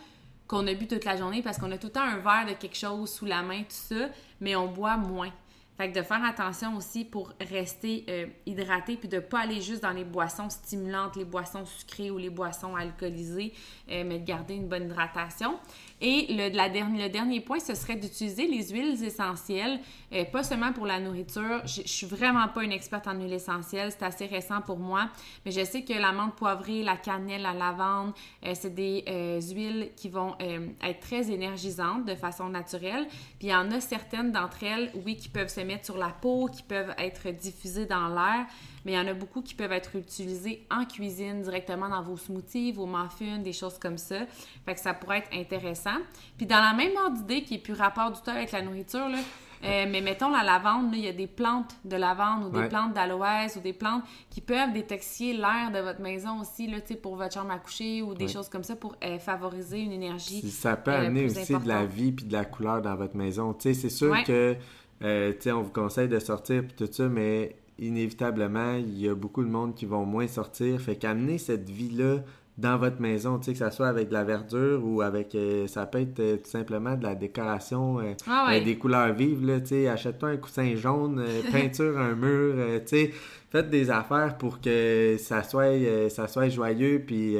[0.47, 2.53] qu'on a bu toute la journée parce qu'on a tout le temps un verre de
[2.53, 4.09] quelque chose sous la main, tout ça,
[4.41, 5.31] mais on boit moins.
[5.79, 9.61] Fait que de faire attention aussi pour rester euh, hydraté puis de ne pas aller
[9.61, 13.53] juste dans les boissons stimulantes, les boissons sucrées ou les boissons alcoolisées,
[13.89, 15.57] euh, mais de garder une bonne hydratation.
[16.01, 19.79] Et le, la le dernier point, ce serait d'utiliser les huiles essentielles,
[20.11, 21.61] euh, pas seulement pour la nourriture.
[21.65, 25.09] Je, je suis vraiment pas une experte en huile essentielle, c'est assez récent pour moi,
[25.45, 28.11] mais je sais que la menthe poivrée, la cannelle, la lavande,
[28.53, 29.05] c'est des
[29.53, 33.07] huiles qui vont être très énergisantes de façon naturelle.
[33.37, 36.09] Puis il y en a certaines d'entre elles, oui, qui peuvent se mettre sur la
[36.09, 38.45] peau, qui peuvent être diffusées dans l'air
[38.85, 42.17] mais il y en a beaucoup qui peuvent être utilisés en cuisine directement dans vos
[42.17, 44.19] smoothies, vos muffins, des choses comme ça.
[44.65, 45.97] Fait que ça pourrait être intéressant.
[46.37, 49.09] Puis dans la même ordre d'idée qui est plus rapport du tout avec la nourriture,
[49.09, 49.19] là,
[49.65, 52.93] euh, mais mettons la lavande, il y a des plantes de lavande ou des plantes
[52.93, 57.33] d'aloès ou des plantes qui peuvent détoxifier l'air de votre maison aussi là, pour votre
[57.33, 60.49] chambre à coucher ou des choses comme ça pour euh, favoriser une énergie.
[60.49, 63.53] Ça peut euh, amener aussi de la vie puis de la couleur dans votre maison.
[63.59, 64.55] C'est sûr que
[65.01, 69.49] on vous conseille de sortir puis tout ça, mais inévitablement, il y a beaucoup de
[69.49, 70.79] monde qui vont moins sortir.
[70.81, 72.17] Fait qu'amener cette vie-là
[72.59, 75.65] dans votre maison, tu sais, que ça soit avec de la verdure ou avec, euh,
[75.67, 79.61] ça peut être euh, tout simplement de la décoration, euh, ah des couleurs vives, là,
[79.61, 83.13] tu sais, achète-toi un coussin jaune, peinture un mur, tu sais,
[83.49, 87.35] faites des affaires pour que ça soit, ça soit joyeux puis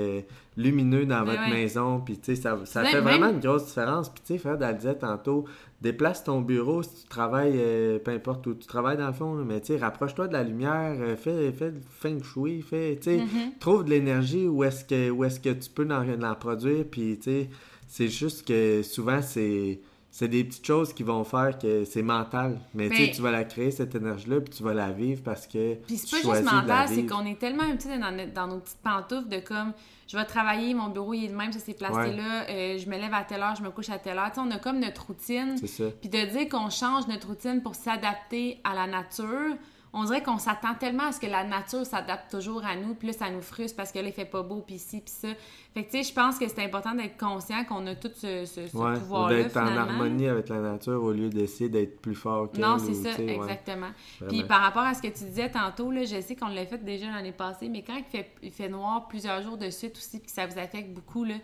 [0.60, 4.10] lumineux dans votre maison, puis tu sais, ça, ça fait vraiment une grosse différence.
[4.10, 5.46] Puis tu sais, Fred, elle disait tantôt,
[5.82, 9.36] déplace ton bureau si tu travailles, euh, peu importe où tu travailles dans le fond,
[9.36, 13.18] mais tu rapproche-toi de la lumière, euh, fais, fais le feng shui, fais, tu sais,
[13.18, 13.60] mm-hmm.
[13.60, 17.32] trouve de l'énergie où est-ce que, où est-ce que tu peux en, produire, puis tu
[17.32, 17.50] sais,
[17.88, 19.80] c'est juste que souvent c'est
[20.20, 22.60] c'est des petites choses qui vont faire que c'est mental.
[22.74, 25.76] Mais, tu tu vas la créer, cette énergie-là, puis tu vas la vivre parce que.
[25.76, 29.40] Puis c'est pas juste mental, c'est qu'on est tellement dans, dans nos petites pantoufles de
[29.40, 29.72] comme
[30.10, 32.90] je vais travailler, mon bureau il est le même, ça s'est placé là, euh, je
[32.90, 34.32] me lève à telle heure, je me couche à telle heure.
[34.36, 35.56] on a comme notre routine.
[36.02, 39.56] Puis de dire qu'on change notre routine pour s'adapter à la nature,
[39.94, 43.08] on dirait qu'on s'attend tellement à ce que la nature s'adapte toujours à nous, puis
[43.08, 45.30] là, ça nous frustre parce que là, il fait pas beau, puis ci, puis ça.
[45.74, 48.46] Fait que, tu sais, je pense que c'est important d'être conscient qu'on a tout ce,
[48.46, 49.44] ce, pouvoir-là.
[49.44, 52.62] d'être en harmonie avec la nature au lieu d'essayer d'être plus fort qu'elle.
[52.62, 53.90] Non, c'est ça, exactement.
[54.28, 56.84] Puis par rapport à ce que tu disais tantôt, là, je sais qu'on l'a fait
[56.84, 60.20] déjà l'année passée, mais quand il fait, il fait noir plusieurs jours de suite aussi,
[60.20, 61.36] puis que ça vous affecte beaucoup, là,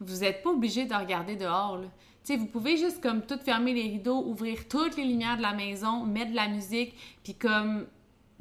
[0.00, 1.88] vous n'êtes pas obligé de regarder dehors, là
[2.32, 6.04] vous pouvez juste comme tout fermer les rideaux, ouvrir toutes les lumières de la maison,
[6.04, 7.86] mettre de la musique, puis comme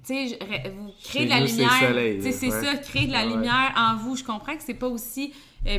[0.06, 0.40] tu sais,
[0.76, 2.22] vous créez de la lumière.
[2.22, 4.16] C'est ça, créer de la lumière en vous.
[4.16, 5.34] Je comprends que c'est pas aussi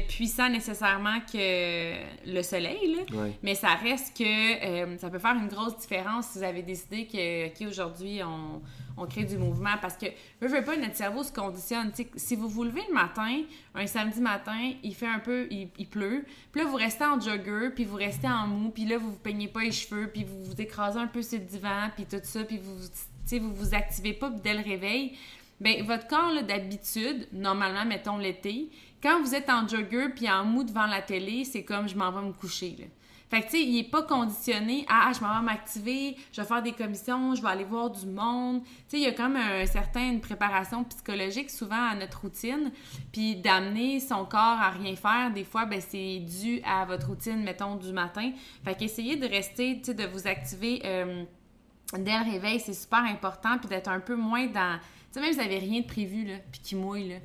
[0.08, 1.94] puissant nécessairement que
[2.26, 6.38] le soleil, là, mais ça reste que euh, ça peut faire une grosse différence si
[6.38, 8.62] vous avez décidé que, aujourd'hui, on,
[8.96, 9.76] on, crée du mouvement.
[9.82, 10.06] Parce que,
[10.40, 11.92] je veux pas, notre cerveau se conditionne.
[12.16, 13.42] si vous vous levez le matin,
[13.74, 17.70] un samedi matin, il fait un peu, il, pleut, puis là, vous restez en jogger,
[17.74, 20.44] puis vous restez en mou, puis là, vous vous peignez pas les cheveux, puis vous
[20.44, 23.74] vous écrasez un peu sur le divan, puis tout ça, puis vous vous, vous vous
[23.74, 25.18] activez pas dès le réveil.
[25.60, 28.70] Bien, votre corps, d'habitude, normalement, mettons l'été,
[29.04, 32.10] quand vous êtes en jogger puis en mou devant la télé, c'est comme je m'en
[32.10, 32.90] vais me coucher.
[33.28, 36.40] Fait que, tu sais, il n'est pas conditionné à ah, je m'en vais m'activer, je
[36.40, 38.62] vais faire des commissions, je vais aller voir du monde.
[38.62, 42.72] Tu sais, il y a comme un certain, une préparation psychologique souvent à notre routine.
[43.12, 47.42] Puis d'amener son corps à rien faire, des fois, ben, c'est dû à votre routine,
[47.42, 48.30] mettons, du matin.
[48.64, 51.24] Fait qu'essayez de rester, tu sais, de vous activer euh,
[51.92, 53.58] dès le réveil, c'est super important.
[53.58, 54.78] Puis d'être un peu moins dans.
[54.78, 57.16] Tu sais, même si vous n'avez rien de prévu, là, puis qui mouille, là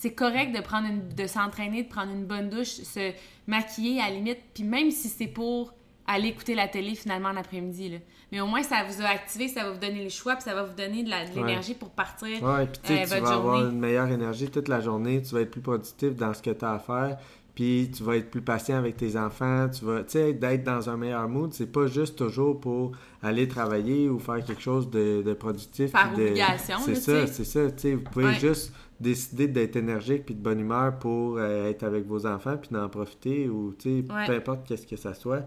[0.00, 3.12] c'est correct de prendre de s'entraîner, de prendre une bonne douche, se
[3.46, 5.74] maquiller à la limite, puis même si c'est pour
[6.06, 8.00] aller écouter la télé finalement l'après-midi.
[8.32, 10.54] Mais au moins, ça vous a activé, ça va vous donner le choix, puis ça
[10.54, 14.08] va vous donner de l'énergie pour partir ouais, puis euh, tu vas avoir une meilleure
[14.08, 16.78] énergie toute la journée, tu vas être plus productif dans ce que tu as à
[16.78, 17.18] faire,
[17.54, 20.88] puis tu vas être plus patient avec tes enfants, tu vas, tu sais, d'être dans
[20.88, 25.34] un meilleur mood, c'est pas juste toujours pour aller travailler ou faire quelque chose de,
[25.34, 25.92] productif.
[25.92, 30.34] Par obligation, C'est ça, c'est ça, tu sais, vous pouvez juste décider d'être énergique puis
[30.34, 34.26] de bonne humeur pour euh, être avec vos enfants puis d'en profiter ou tu sais
[34.26, 35.46] peu importe qu'est-ce que ça soit.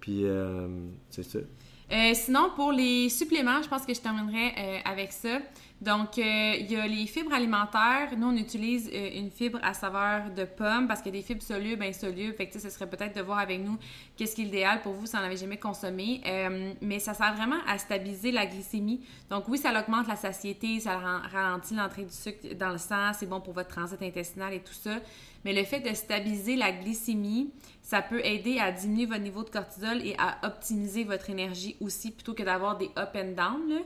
[0.00, 0.68] Puis euh,
[1.08, 1.38] c'est ça.
[1.38, 5.38] Euh, sinon pour les suppléments je pense que je terminerai avec ça
[5.84, 8.08] donc, euh, il y a les fibres alimentaires.
[8.16, 11.42] Nous, on utilise euh, une fibre à saveur de pomme parce qu'il y des fibres
[11.42, 12.34] solubles, insolubles.
[12.34, 13.76] Fait que, ce serait peut-être de voir avec nous
[14.16, 16.22] qu'est-ce qui est idéal pour vous si vous n'en avez jamais consommé.
[16.24, 19.02] Euh, mais ça sert vraiment à stabiliser la glycémie.
[19.28, 23.28] Donc, oui, ça augmente la satiété, ça ralentit l'entrée du sucre dans le sang, c'est
[23.28, 24.96] bon pour votre transit intestinal et tout ça.
[25.44, 27.50] Mais le fait de stabiliser la glycémie,
[27.82, 32.10] ça peut aider à diminuer votre niveau de cortisol et à optimiser votre énergie aussi
[32.10, 33.68] plutôt que d'avoir des up and down.
[33.68, 33.80] Là.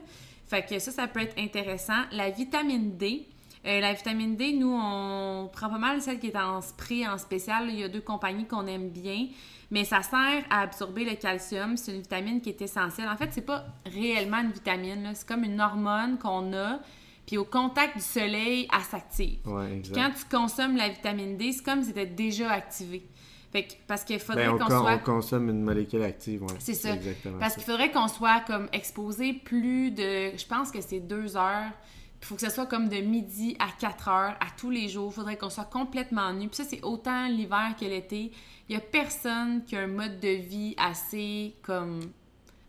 [0.49, 2.01] Fait que ça, ça peut être intéressant.
[2.11, 3.27] La vitamine D.
[3.67, 7.19] Euh, la vitamine D, nous, on prend pas mal celle qui est en spray, en
[7.19, 7.69] spécial.
[7.69, 9.27] Il y a deux compagnies qu'on aime bien.
[9.69, 11.77] Mais ça sert à absorber le calcium.
[11.77, 13.07] C'est une vitamine qui est essentielle.
[13.07, 15.11] En fait, c'est pas réellement une vitamine.
[15.13, 16.79] C'est comme une hormone qu'on a.
[17.27, 19.37] Puis au contact du soleil, elle s'active.
[19.45, 23.07] Ouais, quand tu consommes la vitamine D, c'est comme si c'était déjà activé.
[23.51, 24.93] Fait que, parce qu'il faudrait Ben, on, qu'on soit...
[24.93, 26.53] on consomme une molécule active, ouais.
[26.59, 26.93] C'est ça.
[26.93, 30.37] Exactement Parce qu'il faudrait qu'on soit comme exposé plus de.
[30.37, 31.71] Je pense que c'est deux heures.
[32.21, 35.11] Il faut que ce soit comme de midi à 4 heures à tous les jours.
[35.11, 36.47] Il faudrait qu'on soit complètement nu.
[36.47, 38.31] Puis ça, c'est autant l'hiver que l'été.
[38.67, 42.01] Il y a personne qui a un mode de vie assez comme.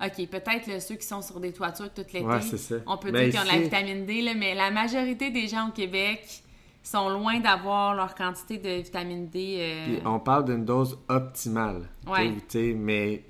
[0.03, 2.25] OK, peut-être ceux qui sont sur des toitures toute l'été.
[2.25, 2.77] Ouais, c'est ça.
[2.87, 5.47] on peut Ben, dire qu'ils ont de la vitamine D, là, mais la majorité des
[5.47, 6.43] gens au Québec
[6.83, 9.57] sont loin d'avoir leur quantité de vitamine D.
[9.61, 11.83] euh, Puis on parle d'une dose optimale.
[12.07, 12.35] Ouais.
[12.75, 13.25] mais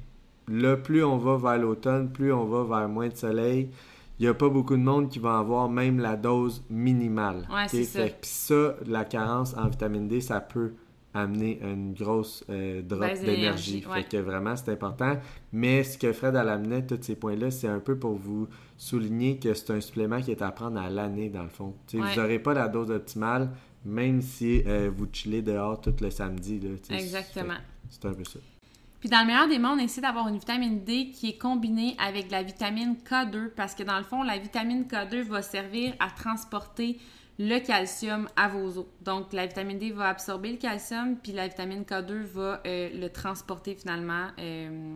[0.48, 3.70] là, plus on va vers l'automne, plus on va vers moins de soleil.
[4.18, 7.48] Il n'y a pas beaucoup de monde qui va avoir même la dose minimale.
[7.50, 8.08] Ouais, c'est ça.
[8.08, 10.74] Que ça, la carence en vitamine D, ça peut
[11.14, 14.02] amener une grosse euh, drop d'énergie, ouais.
[14.02, 15.18] Fait que vraiment, c'est important.
[15.52, 19.38] Mais ce que Fred elle amenait, tous ces points-là, c'est un peu pour vous souligner
[19.38, 21.74] que c'est un supplément qui est à prendre à l'année, dans le fond.
[21.92, 22.00] Ouais.
[22.00, 23.50] Vous n'aurez pas la dose optimale,
[23.84, 26.60] même si euh, vous chillez dehors tout le samedi.
[26.60, 26.70] Là.
[26.96, 27.58] Exactement.
[27.88, 28.38] C'est un peu ça.
[29.00, 31.96] Puis dans le meilleur des mondes, on essaie d'avoir une vitamine D qui est combinée
[31.98, 36.10] avec la vitamine K2 parce que dans le fond, la vitamine K2 va servir à
[36.10, 36.98] transporter
[37.40, 38.86] le calcium à vos os.
[39.00, 43.08] Donc la vitamine D va absorber le calcium, puis la vitamine K2 va euh, le
[43.08, 44.94] transporter finalement euh,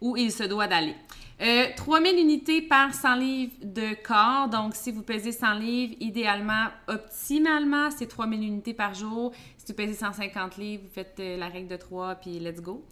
[0.00, 0.94] où il se doit d'aller.
[1.42, 4.48] Euh, 3000 unités par 100 livres de corps.
[4.48, 9.32] Donc, si vous pesez 100 livres, idéalement, optimalement, c'est 3000 unités par jour.
[9.58, 12.84] Si vous pesez 150 livres, vous faites euh, la règle de 3 puis let's go.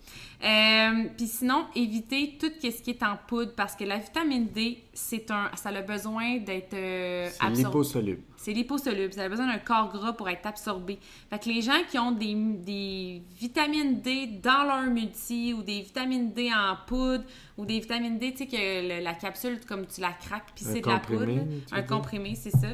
[0.45, 4.83] Euh, puis sinon, évitez tout ce qui est en poudre parce que la vitamine D,
[4.93, 7.69] c'est un, ça a besoin d'être euh, C'est absorbé.
[7.69, 8.23] liposoluble.
[8.37, 9.13] C'est liposoluble.
[9.13, 10.99] Ça a besoin d'un corps gras pour être absorbé.
[11.31, 15.81] Fait que les gens qui ont des, des vitamines D dans leur multi ou des
[15.81, 17.23] vitamines D en poudre
[17.57, 18.57] ou des vitamines D, tu sais, que
[18.99, 21.23] le- la capsule, comme tu la craques, puis c'est de la poudre.
[21.73, 21.87] Un dire?
[21.87, 22.69] comprimé, c'est ça.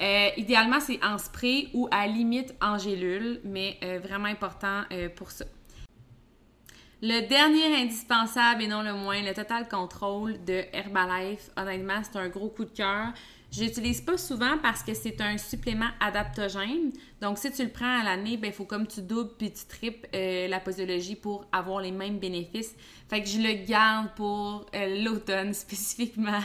[0.00, 5.08] Euh, idéalement, c'est en spray ou à limite en gélule, mais euh, vraiment important euh,
[5.10, 5.44] pour ça.
[7.02, 11.50] Le dernier indispensable et non le moins, le Total Control de Herbalife.
[11.56, 13.08] Honnêtement, c'est un gros coup de cœur.
[13.52, 16.92] Je l'utilise pas souvent parce que c'est un supplément adaptogène.
[17.20, 19.64] Donc, si tu le prends à l'année, ben, il faut comme tu doubles puis tu
[19.66, 22.76] triples euh, la posologie pour avoir les mêmes bénéfices.
[23.08, 26.40] Fait que je le garde pour euh, l'automne spécifiquement.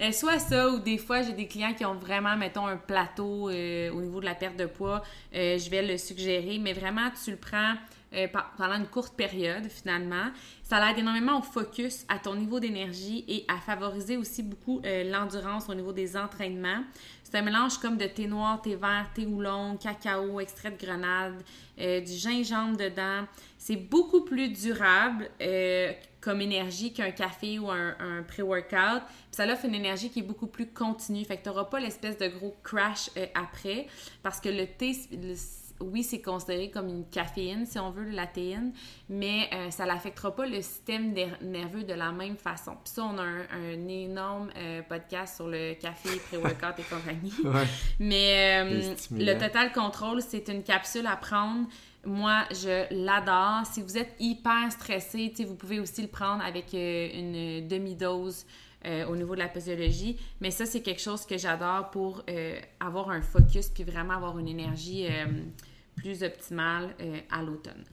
[0.00, 3.50] Euh, soit ça, ou des fois, j'ai des clients qui ont vraiment, mettons, un plateau
[3.50, 5.02] euh, au niveau de la perte de poids.
[5.34, 7.74] Euh, je vais le suggérer, mais vraiment, tu le prends
[8.16, 10.30] euh, pendant une courte période finalement.
[10.68, 15.08] Ça l'aide énormément au focus, à ton niveau d'énergie et à favoriser aussi beaucoup euh,
[15.08, 16.82] l'endurance au niveau des entraînements.
[17.22, 21.40] C'est un mélange comme de thé noir, thé vert, thé oolong, cacao, extrait de grenade,
[21.78, 23.26] euh, du gingembre dedans.
[23.58, 29.02] C'est beaucoup plus durable euh, comme énergie qu'un café ou un, pré-workout.
[29.30, 31.24] Ça offre une énergie qui est beaucoup plus continue.
[31.24, 33.86] Fait que tu n'auras pas l'espèce de gros crash après.
[34.24, 34.96] Parce que le thé,
[35.80, 38.72] oui, c'est considéré comme une caféine, si on veut, la théine,
[39.08, 42.72] mais euh, ça n'affectera pas le système ner- nerveux de la même façon.
[42.84, 47.32] Puis ça, on a un, un énorme euh, podcast sur le café, pré-workout et compagnie.
[47.44, 47.66] Ouais.
[48.00, 51.66] Mais euh, le Total Control, c'est une capsule à prendre.
[52.04, 53.66] Moi, je l'adore.
[53.66, 58.46] Si vous êtes hyper stressé, vous pouvez aussi le prendre avec une demi-dose
[58.86, 60.16] euh, au niveau de la posologie.
[60.40, 64.38] Mais ça, c'est quelque chose que j'adore pour euh, avoir un focus puis vraiment avoir
[64.38, 65.26] une énergie euh,
[65.96, 67.84] plus optimale euh, à l'automne.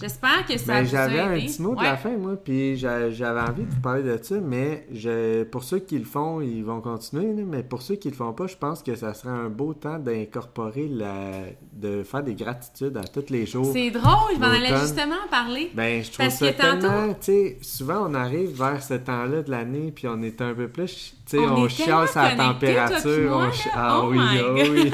[0.00, 1.84] J'espère que ça Ben, vous a j'avais un petit mot de Ouais.
[1.84, 5.62] la fin, moi, puis j'a- j'avais envie de vous parler de ça, mais je, pour
[5.62, 8.56] ceux qui le font, ils vont continuer, mais pour ceux qui le font pas, je
[8.56, 11.30] pense que ça serait un beau temps d'incorporer la...
[11.74, 13.70] de faire des gratitudes à tous les jours.
[13.72, 15.70] C'est drôle, je m'en allais justement en parler.
[15.74, 19.42] Ben, je trouve Parce ça que tellement, tu sais, souvent on arrive vers ce temps-là
[19.42, 23.30] de l'année, puis on est un peu plus, tu sais, On on, chiale sa température.
[23.30, 24.90] moi, on Ah Oh oui, ah oui.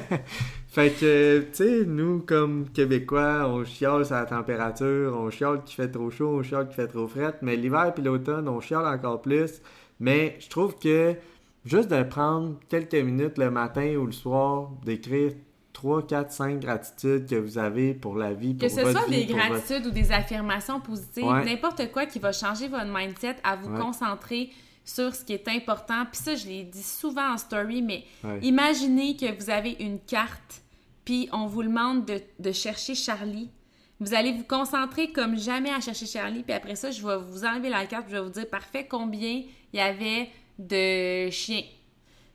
[0.74, 5.90] fait que, tu sais, nous, comme Québécois, on chiale sa température, on chiale qu'il fait
[5.90, 9.22] trop chaud, on chiale qu'il fait trop fret, mais l'hiver puis l'automne, on chiale encore
[9.22, 9.60] plus.
[10.00, 11.14] Mais je trouve que
[11.64, 15.32] juste de prendre quelques minutes le matin ou le soir, d'écrire
[15.72, 19.26] 3, 4, 5 gratitudes que vous avez pour la vie, pour Que ce soit vie,
[19.26, 21.44] des votre- gratitudes ou des affirmations positives, Ouais.
[21.44, 23.80] n'importe quoi qui va changer votre mindset à vous Ouais.
[23.80, 24.50] concentrer
[24.84, 26.04] sur ce qui est important.
[26.12, 28.38] Puis ça, je l'ai dit souvent en story, mais Ouais.
[28.42, 30.62] imaginez que vous avez une carte,
[31.04, 32.04] puis on vous demande
[32.38, 33.50] de, chercher Charlie.
[34.00, 37.44] Vous allez vous concentrer comme jamais à chercher Charlie, puis après ça, je vais vous
[37.44, 41.62] enlever la carte, je vais vous dire parfait combien il y avait de chiens.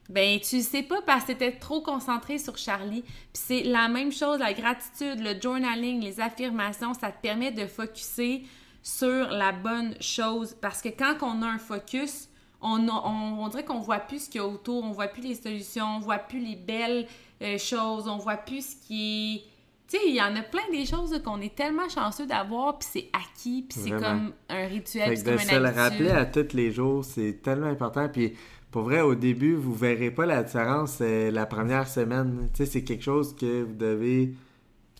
[0.09, 3.03] Ben, tu sais pas parce que t'étais trop concentré sur Charlie.
[3.03, 7.67] Puis c'est la même chose, la gratitude, le journaling, les affirmations, ça te permet de
[7.67, 8.43] focuser
[8.81, 10.55] sur la bonne chose.
[10.59, 12.27] Parce que quand on a un focus,
[12.61, 15.97] on dirait qu'on voit plus ce qu'il y a autour, on voit plus les solutions,
[15.97, 17.07] on voit plus les belles
[17.41, 19.41] euh, choses, on voit plus ce qui est
[19.89, 22.87] Tu sais, il y en a plein des choses qu'on est tellement chanceux d'avoir, puis
[22.91, 26.53] c'est acquis, puis c'est comme un rituel, c'est comme de se le rappeler à tous
[26.53, 28.07] les jours, c'est tellement important.
[28.09, 28.33] Puis
[28.71, 32.49] pour vrai, au début, vous verrez pas la différence euh, la première semaine.
[32.53, 34.33] Tu sais, c'est quelque chose que vous devez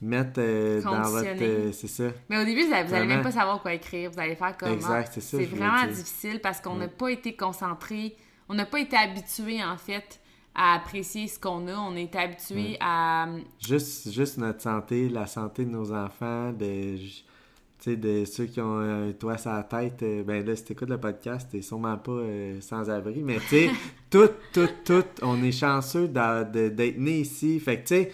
[0.02, 1.28] mettre euh, dans votre...
[1.40, 2.06] Euh, c'est ça.
[2.30, 4.10] Mais au début, vous n'allez même pas savoir quoi écrire.
[4.12, 4.74] Vous allez faire comme...
[4.74, 5.38] Exact, c'est ça.
[5.38, 8.16] C'est vraiment difficile parce qu'on n'a pas été concentré,
[8.48, 10.20] on n'a pas été habitué, en fait,
[10.56, 11.76] à apprécier ce qu'on a.
[11.76, 13.28] On est habitué à...
[13.60, 16.98] Juste, juste notre santé, la santé de nos enfants, de...
[16.98, 20.66] Tu sais, de ceux qui ont un toit sur la tête, euh, ben là, si
[20.66, 22.22] t'écoutes le podcast, t'es sûrement pas
[22.60, 23.70] sans abri, mais tu sais,
[24.10, 27.58] tout, tout, tout, on est chanceux d'être né ici.
[27.62, 28.12] Fait que, tu sais,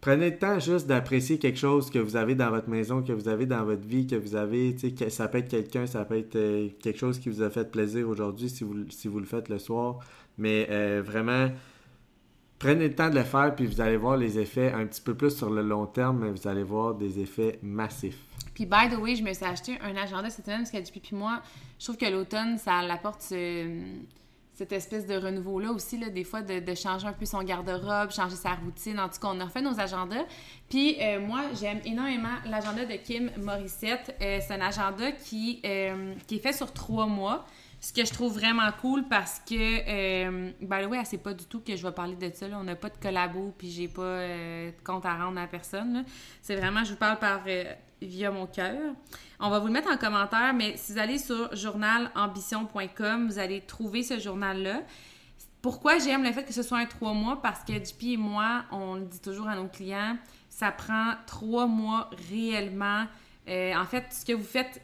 [0.00, 3.28] Prenez le temps juste d'apprécier quelque chose que vous avez dans votre maison, que vous
[3.28, 6.16] avez dans votre vie, que vous avez, tu sais, ça peut être quelqu'un, ça peut
[6.16, 9.26] être euh, quelque chose qui vous a fait plaisir aujourd'hui si vous, si vous le
[9.26, 9.98] faites le soir.
[10.38, 11.48] Mais euh, vraiment,
[12.58, 15.14] prenez le temps de le faire, puis vous allez voir les effets un petit peu
[15.14, 18.18] plus sur le long terme, mais vous allez voir des effets massifs.
[18.54, 21.00] Puis, by the way, je me suis acheté un agenda cette semaine parce que depuis
[21.00, 21.40] puis moi,
[21.78, 23.68] je trouve que l'automne, ça apporte ce
[24.58, 28.34] cette espèce de renouveau-là aussi, là, des fois, de, changer un peu son garde-robe, changer
[28.34, 28.98] sa routine.
[28.98, 30.24] En tout cas, on a refait nos agendas.
[30.68, 34.16] Puis euh, moi, j'aime énormément l'agenda de Kim Morissette.
[34.20, 37.46] Euh, c'est un agenda qui, euh, qui est fait sur trois mois.
[37.80, 41.60] Ce que je trouve vraiment cool parce que, euh, way, elle sait pas du tout
[41.60, 42.46] que je vais parler de ça.
[42.54, 46.04] On n'a pas de collabo, puis j'ai pas de compte à rendre à personne.
[46.42, 47.42] C'est vraiment, je vous parle par
[48.02, 48.94] via mon cœur.
[49.40, 53.60] On va vous le mettre en commentaire, mais si vous allez sur journalambition.com, vous allez
[53.60, 54.82] trouver ce journal-là.
[55.62, 57.42] Pourquoi j'aime le fait que ce soit un trois mois?
[57.42, 60.16] Parce que JP et moi, on le dit toujours à nos clients,
[60.48, 63.06] ça prend trois mois réellement.
[63.48, 64.80] Euh, en fait, ce que vous faites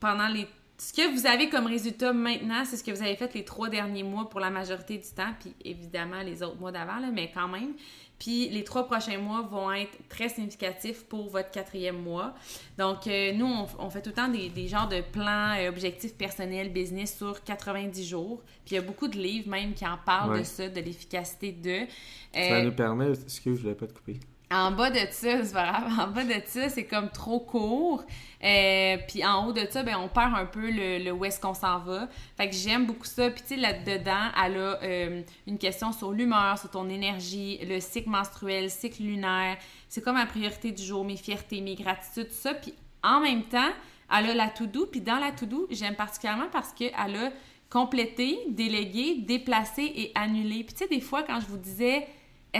[0.00, 3.32] pendant les ce que vous avez comme résultat maintenant, c'est ce que vous avez fait
[3.34, 7.00] les trois derniers mois pour la majorité du temps, puis évidemment les autres mois d'avant,
[7.12, 7.74] mais quand même.
[8.18, 12.34] Puis les trois prochains mois vont être très significatifs pour votre quatrième mois.
[12.78, 13.46] Donc, euh, nous,
[13.78, 17.42] on, fait tout le temps des, des genres de plans, euh, objectifs personnels, business sur
[17.42, 18.42] 90 jours.
[18.64, 21.52] Puis il y a beaucoup de livres même qui en parlent de ça, de l'efficacité
[21.52, 21.86] de.
[22.32, 24.18] ça euh, nous permet, excuse, je ne voulais pas te couper.
[24.50, 25.56] En bas de ça, c'est.
[25.56, 28.04] En bas de ça, c'est comme trop court.
[28.42, 31.54] Euh, puis en haut de ça, ben, on perd un peu le, où est-ce qu'on
[31.54, 32.08] s'en va.
[32.36, 33.30] Fait que j'aime beaucoup ça.
[33.30, 37.80] Puis tu sais, là-dedans, elle a euh, une question sur l'humeur, sur ton énergie, le
[37.80, 39.56] cycle menstruel, cycle lunaire.
[39.88, 42.54] C'est comme ma priorité du jour, mes fiertés, mes gratitudes, tout ça.
[42.54, 43.70] Puis en même temps,
[44.14, 44.86] elle a la to-do.
[44.86, 47.32] Puis dans la to-do, j'aime particulièrement parce qu'elle a
[47.70, 50.64] complété, délégué, déplacé et annulé.
[50.64, 52.06] Puis tu sais, des fois, quand je vous disais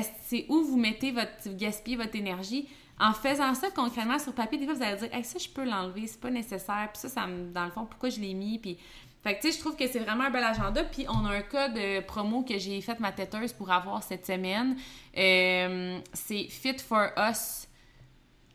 [0.02, 2.68] c'est où vous mettez votre, gaspiller votre énergie?
[2.98, 5.64] En faisant ça concrètement sur papier, des fois, vous allez dire, hey, ça, je peux
[5.64, 6.88] l'enlever, c'est pas nécessaire.
[6.92, 8.58] Puis ça, ça dans le fond, pourquoi je l'ai mis?
[8.58, 8.78] Puis,
[9.22, 10.84] fait que, tu sais, je trouve que c'est vraiment un bel agenda.
[10.84, 14.26] Puis, on a un cas de promo que j'ai fait ma têteuse pour avoir cette
[14.26, 14.76] semaine.
[15.16, 17.66] Euh, c'est Fit for Us,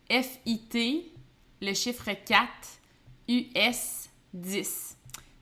[0.10, 1.12] F-I-T,
[1.62, 2.48] le chiffre 4,
[3.28, 4.99] US 10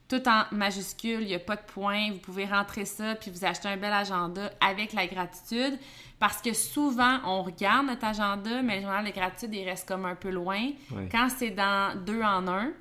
[0.07, 2.11] tout en majuscule, il n'y a pas de point.
[2.11, 5.77] Vous pouvez rentrer ça puis vous acheter un bel agenda avec la gratitude.
[6.19, 10.05] Parce que souvent, on regarde notre agenda, mais le journal de gratitude, il reste comme
[10.05, 10.71] un peu loin.
[11.11, 12.71] Quand c'est dans deux en un,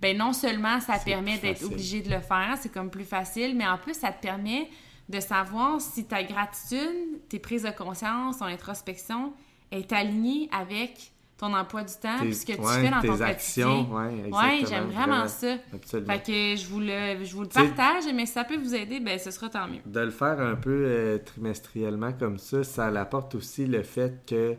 [0.00, 3.66] ben non seulement ça permet d'être obligé de le faire, c'est comme plus facile, mais
[3.66, 4.68] en plus, ça te permet
[5.08, 9.32] de savoir si ta gratitude, tes prises de conscience, ton introspection
[9.70, 13.84] est alignée avec ton emploi du temps, puis ce que tu fais dans ton actions,
[13.86, 14.30] quotidien.
[14.30, 15.56] Ouais, j'aime vraiment, ça.
[15.72, 16.12] Absolument.
[16.12, 19.00] Fait que je vous le, je vous le partage, mais si ça peut vous aider,
[19.00, 19.80] ben ce sera tant mieux.
[19.84, 24.56] De le faire un peu euh, trimestriellement comme ça, ça apporte aussi le fait que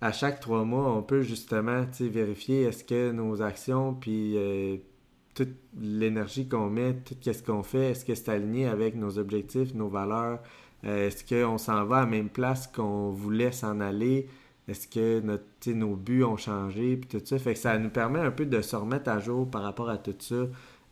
[0.00, 4.76] à chaque trois mois, on peut justement vérifier est-ce que nos actions, puis euh,
[5.34, 9.74] toute l'énergie qu'on met, tout ce qu'on fait, est-ce que c'est aligné avec nos objectifs,
[9.74, 10.40] nos valeurs,
[10.84, 14.28] euh, est-ce qu'on s'en va à la même place qu'on voulait s'en aller,
[14.68, 17.38] est-ce que notre, nos buts ont changé, puis tout ça.
[17.38, 19.96] Fait que ça nous permet un peu de se remettre à jour par rapport à
[19.96, 20.46] tout ça.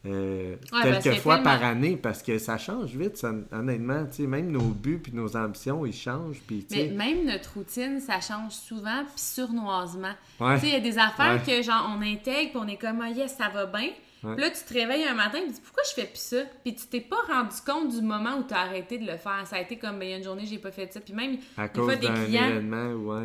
[0.04, 4.06] Euh, quelques fois par année parce que ça change vite, ça, honnêtement.
[4.20, 6.40] Même nos buts puis nos ambitions, ils changent.
[6.70, 10.14] Mais même notre routine, ça change souvent puis surnoisement.
[10.62, 13.36] Il y a des affaires que genre on intègre puis on est comme, oh yes,
[13.36, 13.90] ça va bien.
[14.22, 16.42] Là, tu te réveilles un matin et tu dis pourquoi je fais plus ça?
[16.64, 19.46] Puis tu t'es pas rendu compte du moment où tu as arrêté de le faire.
[19.46, 21.00] Ça a été comme, ben, il y a une journée, j'ai pas fait ça.
[21.00, 22.60] Puis même, à des fois, des clients,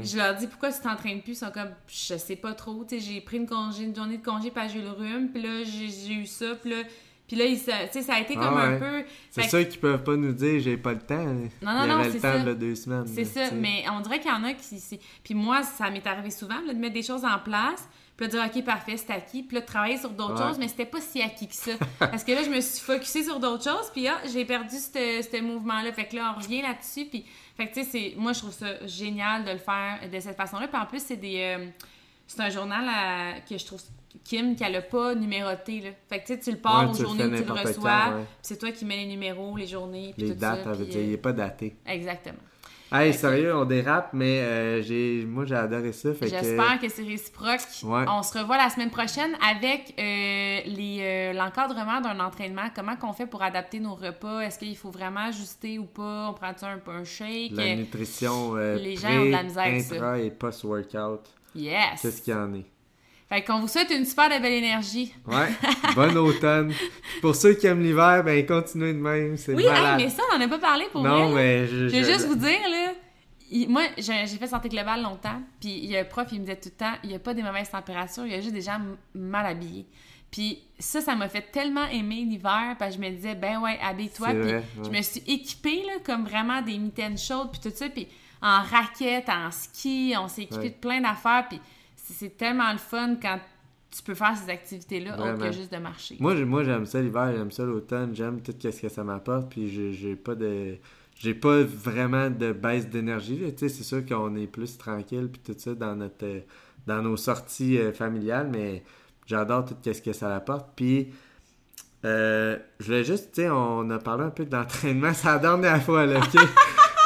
[0.04, 1.34] je leur dis pourquoi tu t'entraînes plus?
[1.34, 2.84] Ils sont comme, je sais pas trop.
[2.88, 5.30] Tu sais, j'ai pris une, congé, une journée de congé, pas j'ai le rhume.
[5.34, 6.55] Puis là, j'ai eu ça.
[6.61, 6.84] Puis là,
[7.28, 9.03] puis là, ça, ça a été comme ah un peu.
[9.30, 11.24] C'est ça qu'ils peuvent pas nous dire, j'ai pas le temps.
[11.61, 12.34] Non, non, non, c'est ça.
[12.34, 13.07] Le temps de deux semaines.
[13.07, 14.99] C'est ça, mais on dirait qu'il y en a qui.
[15.24, 17.88] Puis moi, ça m'est arrivé souvent de mettre des choses en place
[18.22, 19.41] Puis dire, OK, parfait, c'est acquis.
[19.41, 20.47] Puis là, travailler sur d'autres Ouais.
[20.49, 21.72] choses, mais c'était pas si acquis que ça.
[21.99, 25.41] Parce que là, je me suis focusée sur d'autres choses, puis ah, j'ai perdu ce
[25.41, 25.91] mouvement-là.
[25.91, 27.05] Fait que là, on revient là-dessus.
[27.05, 27.26] Puis,
[27.57, 30.38] fait que tu sais, c'est- moi, je trouve ça génial de le faire de cette
[30.38, 30.67] façon-là.
[30.67, 31.57] Puis en plus, c'est des.
[31.57, 31.65] euh,
[32.28, 33.82] c'est un journal à- que je trouve.
[34.26, 35.89] Kim, qu'elle a pas numéroté, là.
[36.09, 38.09] Fait que tu sais, tu le pars Ouais, aux journées où tu le reçois.
[38.09, 38.24] ouais.
[38.24, 40.72] puis c'est toi qui mets les numéros, les journées, puis Les tout dates, ça.
[40.74, 41.76] puis, dire, il euh, n'est pas daté.
[41.88, 42.38] Exactement.
[42.92, 46.10] Hey, sérieux, on dérape, mais euh, j'ai, moi, j'ai adoré ça.
[46.12, 47.60] Que- J'espère que c'est réciproque.
[47.84, 48.04] Ouais.
[48.08, 52.70] On se revoit la semaine prochaine avec euh, les, euh, l'encadrement d'un entraînement.
[52.76, 54.42] Comment qu'on fait pour adapter nos repas?
[54.42, 56.28] Est-ce qu'il faut vraiment ajuster ou pas?
[56.30, 57.52] On prend-tu un, un shake?
[57.54, 60.20] La nutrition les gens ont de la misère ça.
[60.20, 61.22] et post-workout.
[61.56, 62.02] Yes!
[62.02, 62.66] Qu'est-ce qu'il y en est?
[63.32, 65.13] Fait qu'on vous souhaite une super de belle énergie.
[65.25, 65.47] Ouais,
[65.95, 66.73] bon automne.
[67.21, 70.01] Pour ceux qui aiment l'hiver, ben continuez de même, c'est Oui, hey, malade.
[70.01, 71.34] mais ça, on n'en a pas parlé pour non, vrai.
[71.36, 72.91] mais je, Je vais juste vous dire, là,
[73.49, 76.39] il- moi, j'ai j'ai fait santé globale longtemps, puis il y a un prof, il
[76.41, 78.41] me disait tout le temps, il n'y a pas des mauvaises températures, il y a
[78.41, 79.86] juste des gens m- mal habillés.
[80.29, 83.77] Puis ça, ça m'a fait tellement aimer l'hiver, parce que je me disais, ben ouais,
[83.82, 84.27] habille-toi.
[84.34, 88.07] Puis je me suis équipée, là, comme vraiment des mitaines chaudes, puis tout ça, puis
[88.41, 90.69] en raquettes, en ski, on s'est équipé Ouais.
[90.69, 91.59] de plein d'affaires, puis
[92.12, 93.39] c'est tellement le fun quand
[93.91, 96.16] tu peux faire ces activités-là, autre que juste de marcher.
[96.20, 99.70] Moi, moi j'aime ça l'hiver, j'aime ça l'automne, j'aime tout ce que ça m'apporte, puis
[99.93, 100.78] j'ai pas de
[101.16, 105.76] j'ai pas vraiment de baisse d'énergie, c'est sûr qu'on est plus tranquille puis tout ça
[105.76, 106.39] dans notre euh,
[106.88, 108.84] dans nos sorties euh, familiales, mais
[109.28, 111.09] j'adore tout ce que ça apporte, puis
[112.05, 115.84] euh, je voulais juste, tu sais, on a parlé un peu d'entraînement, c'est la dernière
[115.84, 116.41] fois, là, ok?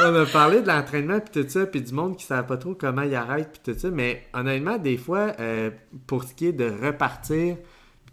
[0.02, 2.74] On a parlé de l'entraînement puis tout ça, puis du monde qui savait pas trop
[2.76, 5.70] comment il arrête puis tout ça, mais honnêtement, des fois, euh,
[6.08, 7.58] pour ce qui est de repartir,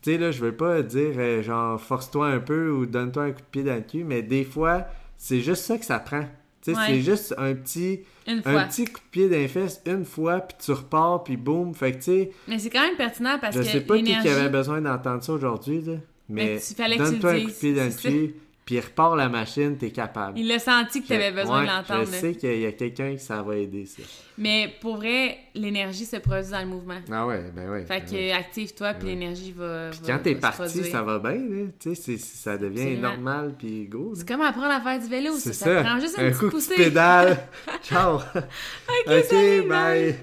[0.02, 3.30] tu sais, là, je veux pas dire, euh, genre, force-toi un peu ou donne-toi un
[3.32, 6.22] coup de pied dans le cul, mais des fois, c'est juste ça que ça prend.
[6.64, 6.84] Tu sais, Ouais.
[6.88, 10.56] c'est juste un petit, un petit coup de pied dans les fesses une fois, puis
[10.64, 11.74] tu repars, puis boum.
[11.74, 14.12] Fait que, tu sais, Mais c'est quand même pertinent parce je que sais pas qui,
[14.28, 15.94] avait besoin d'entendre ça aujourd'hui, là,
[16.28, 19.76] mais, tu- fallait donne-toi un coup de pied dans le cul, puis repars la machine,
[19.76, 20.38] t'es capable.
[20.38, 22.06] Il a senti que tu avais Je- besoin ouais, de l'entendre.
[22.06, 24.02] Je sais qu'il y a quelqu'un qui ça va aider, ça.
[24.38, 26.98] Mais pour vrai, l'énergie se produit dans le mouvement.
[27.10, 27.84] Ah ouais, ben ouais.
[27.84, 28.32] Fait ben que ouais.
[28.32, 29.14] active-toi, puis Ouais.
[29.14, 31.66] l'énergie va, Puis quand t'es parti, ça va bien, là.
[31.78, 33.08] Tu sais, ça devient Absolument.
[33.08, 34.12] normal, puis go.
[34.14, 35.52] C'est comme apprendre à faire du vélo, ça.
[35.52, 36.76] C'est Ça, prend juste un une coup que poussée.
[36.76, 37.38] pédales.
[37.82, 38.16] Ciao.
[38.16, 39.68] ok, salut, bye.
[39.68, 40.16] bye.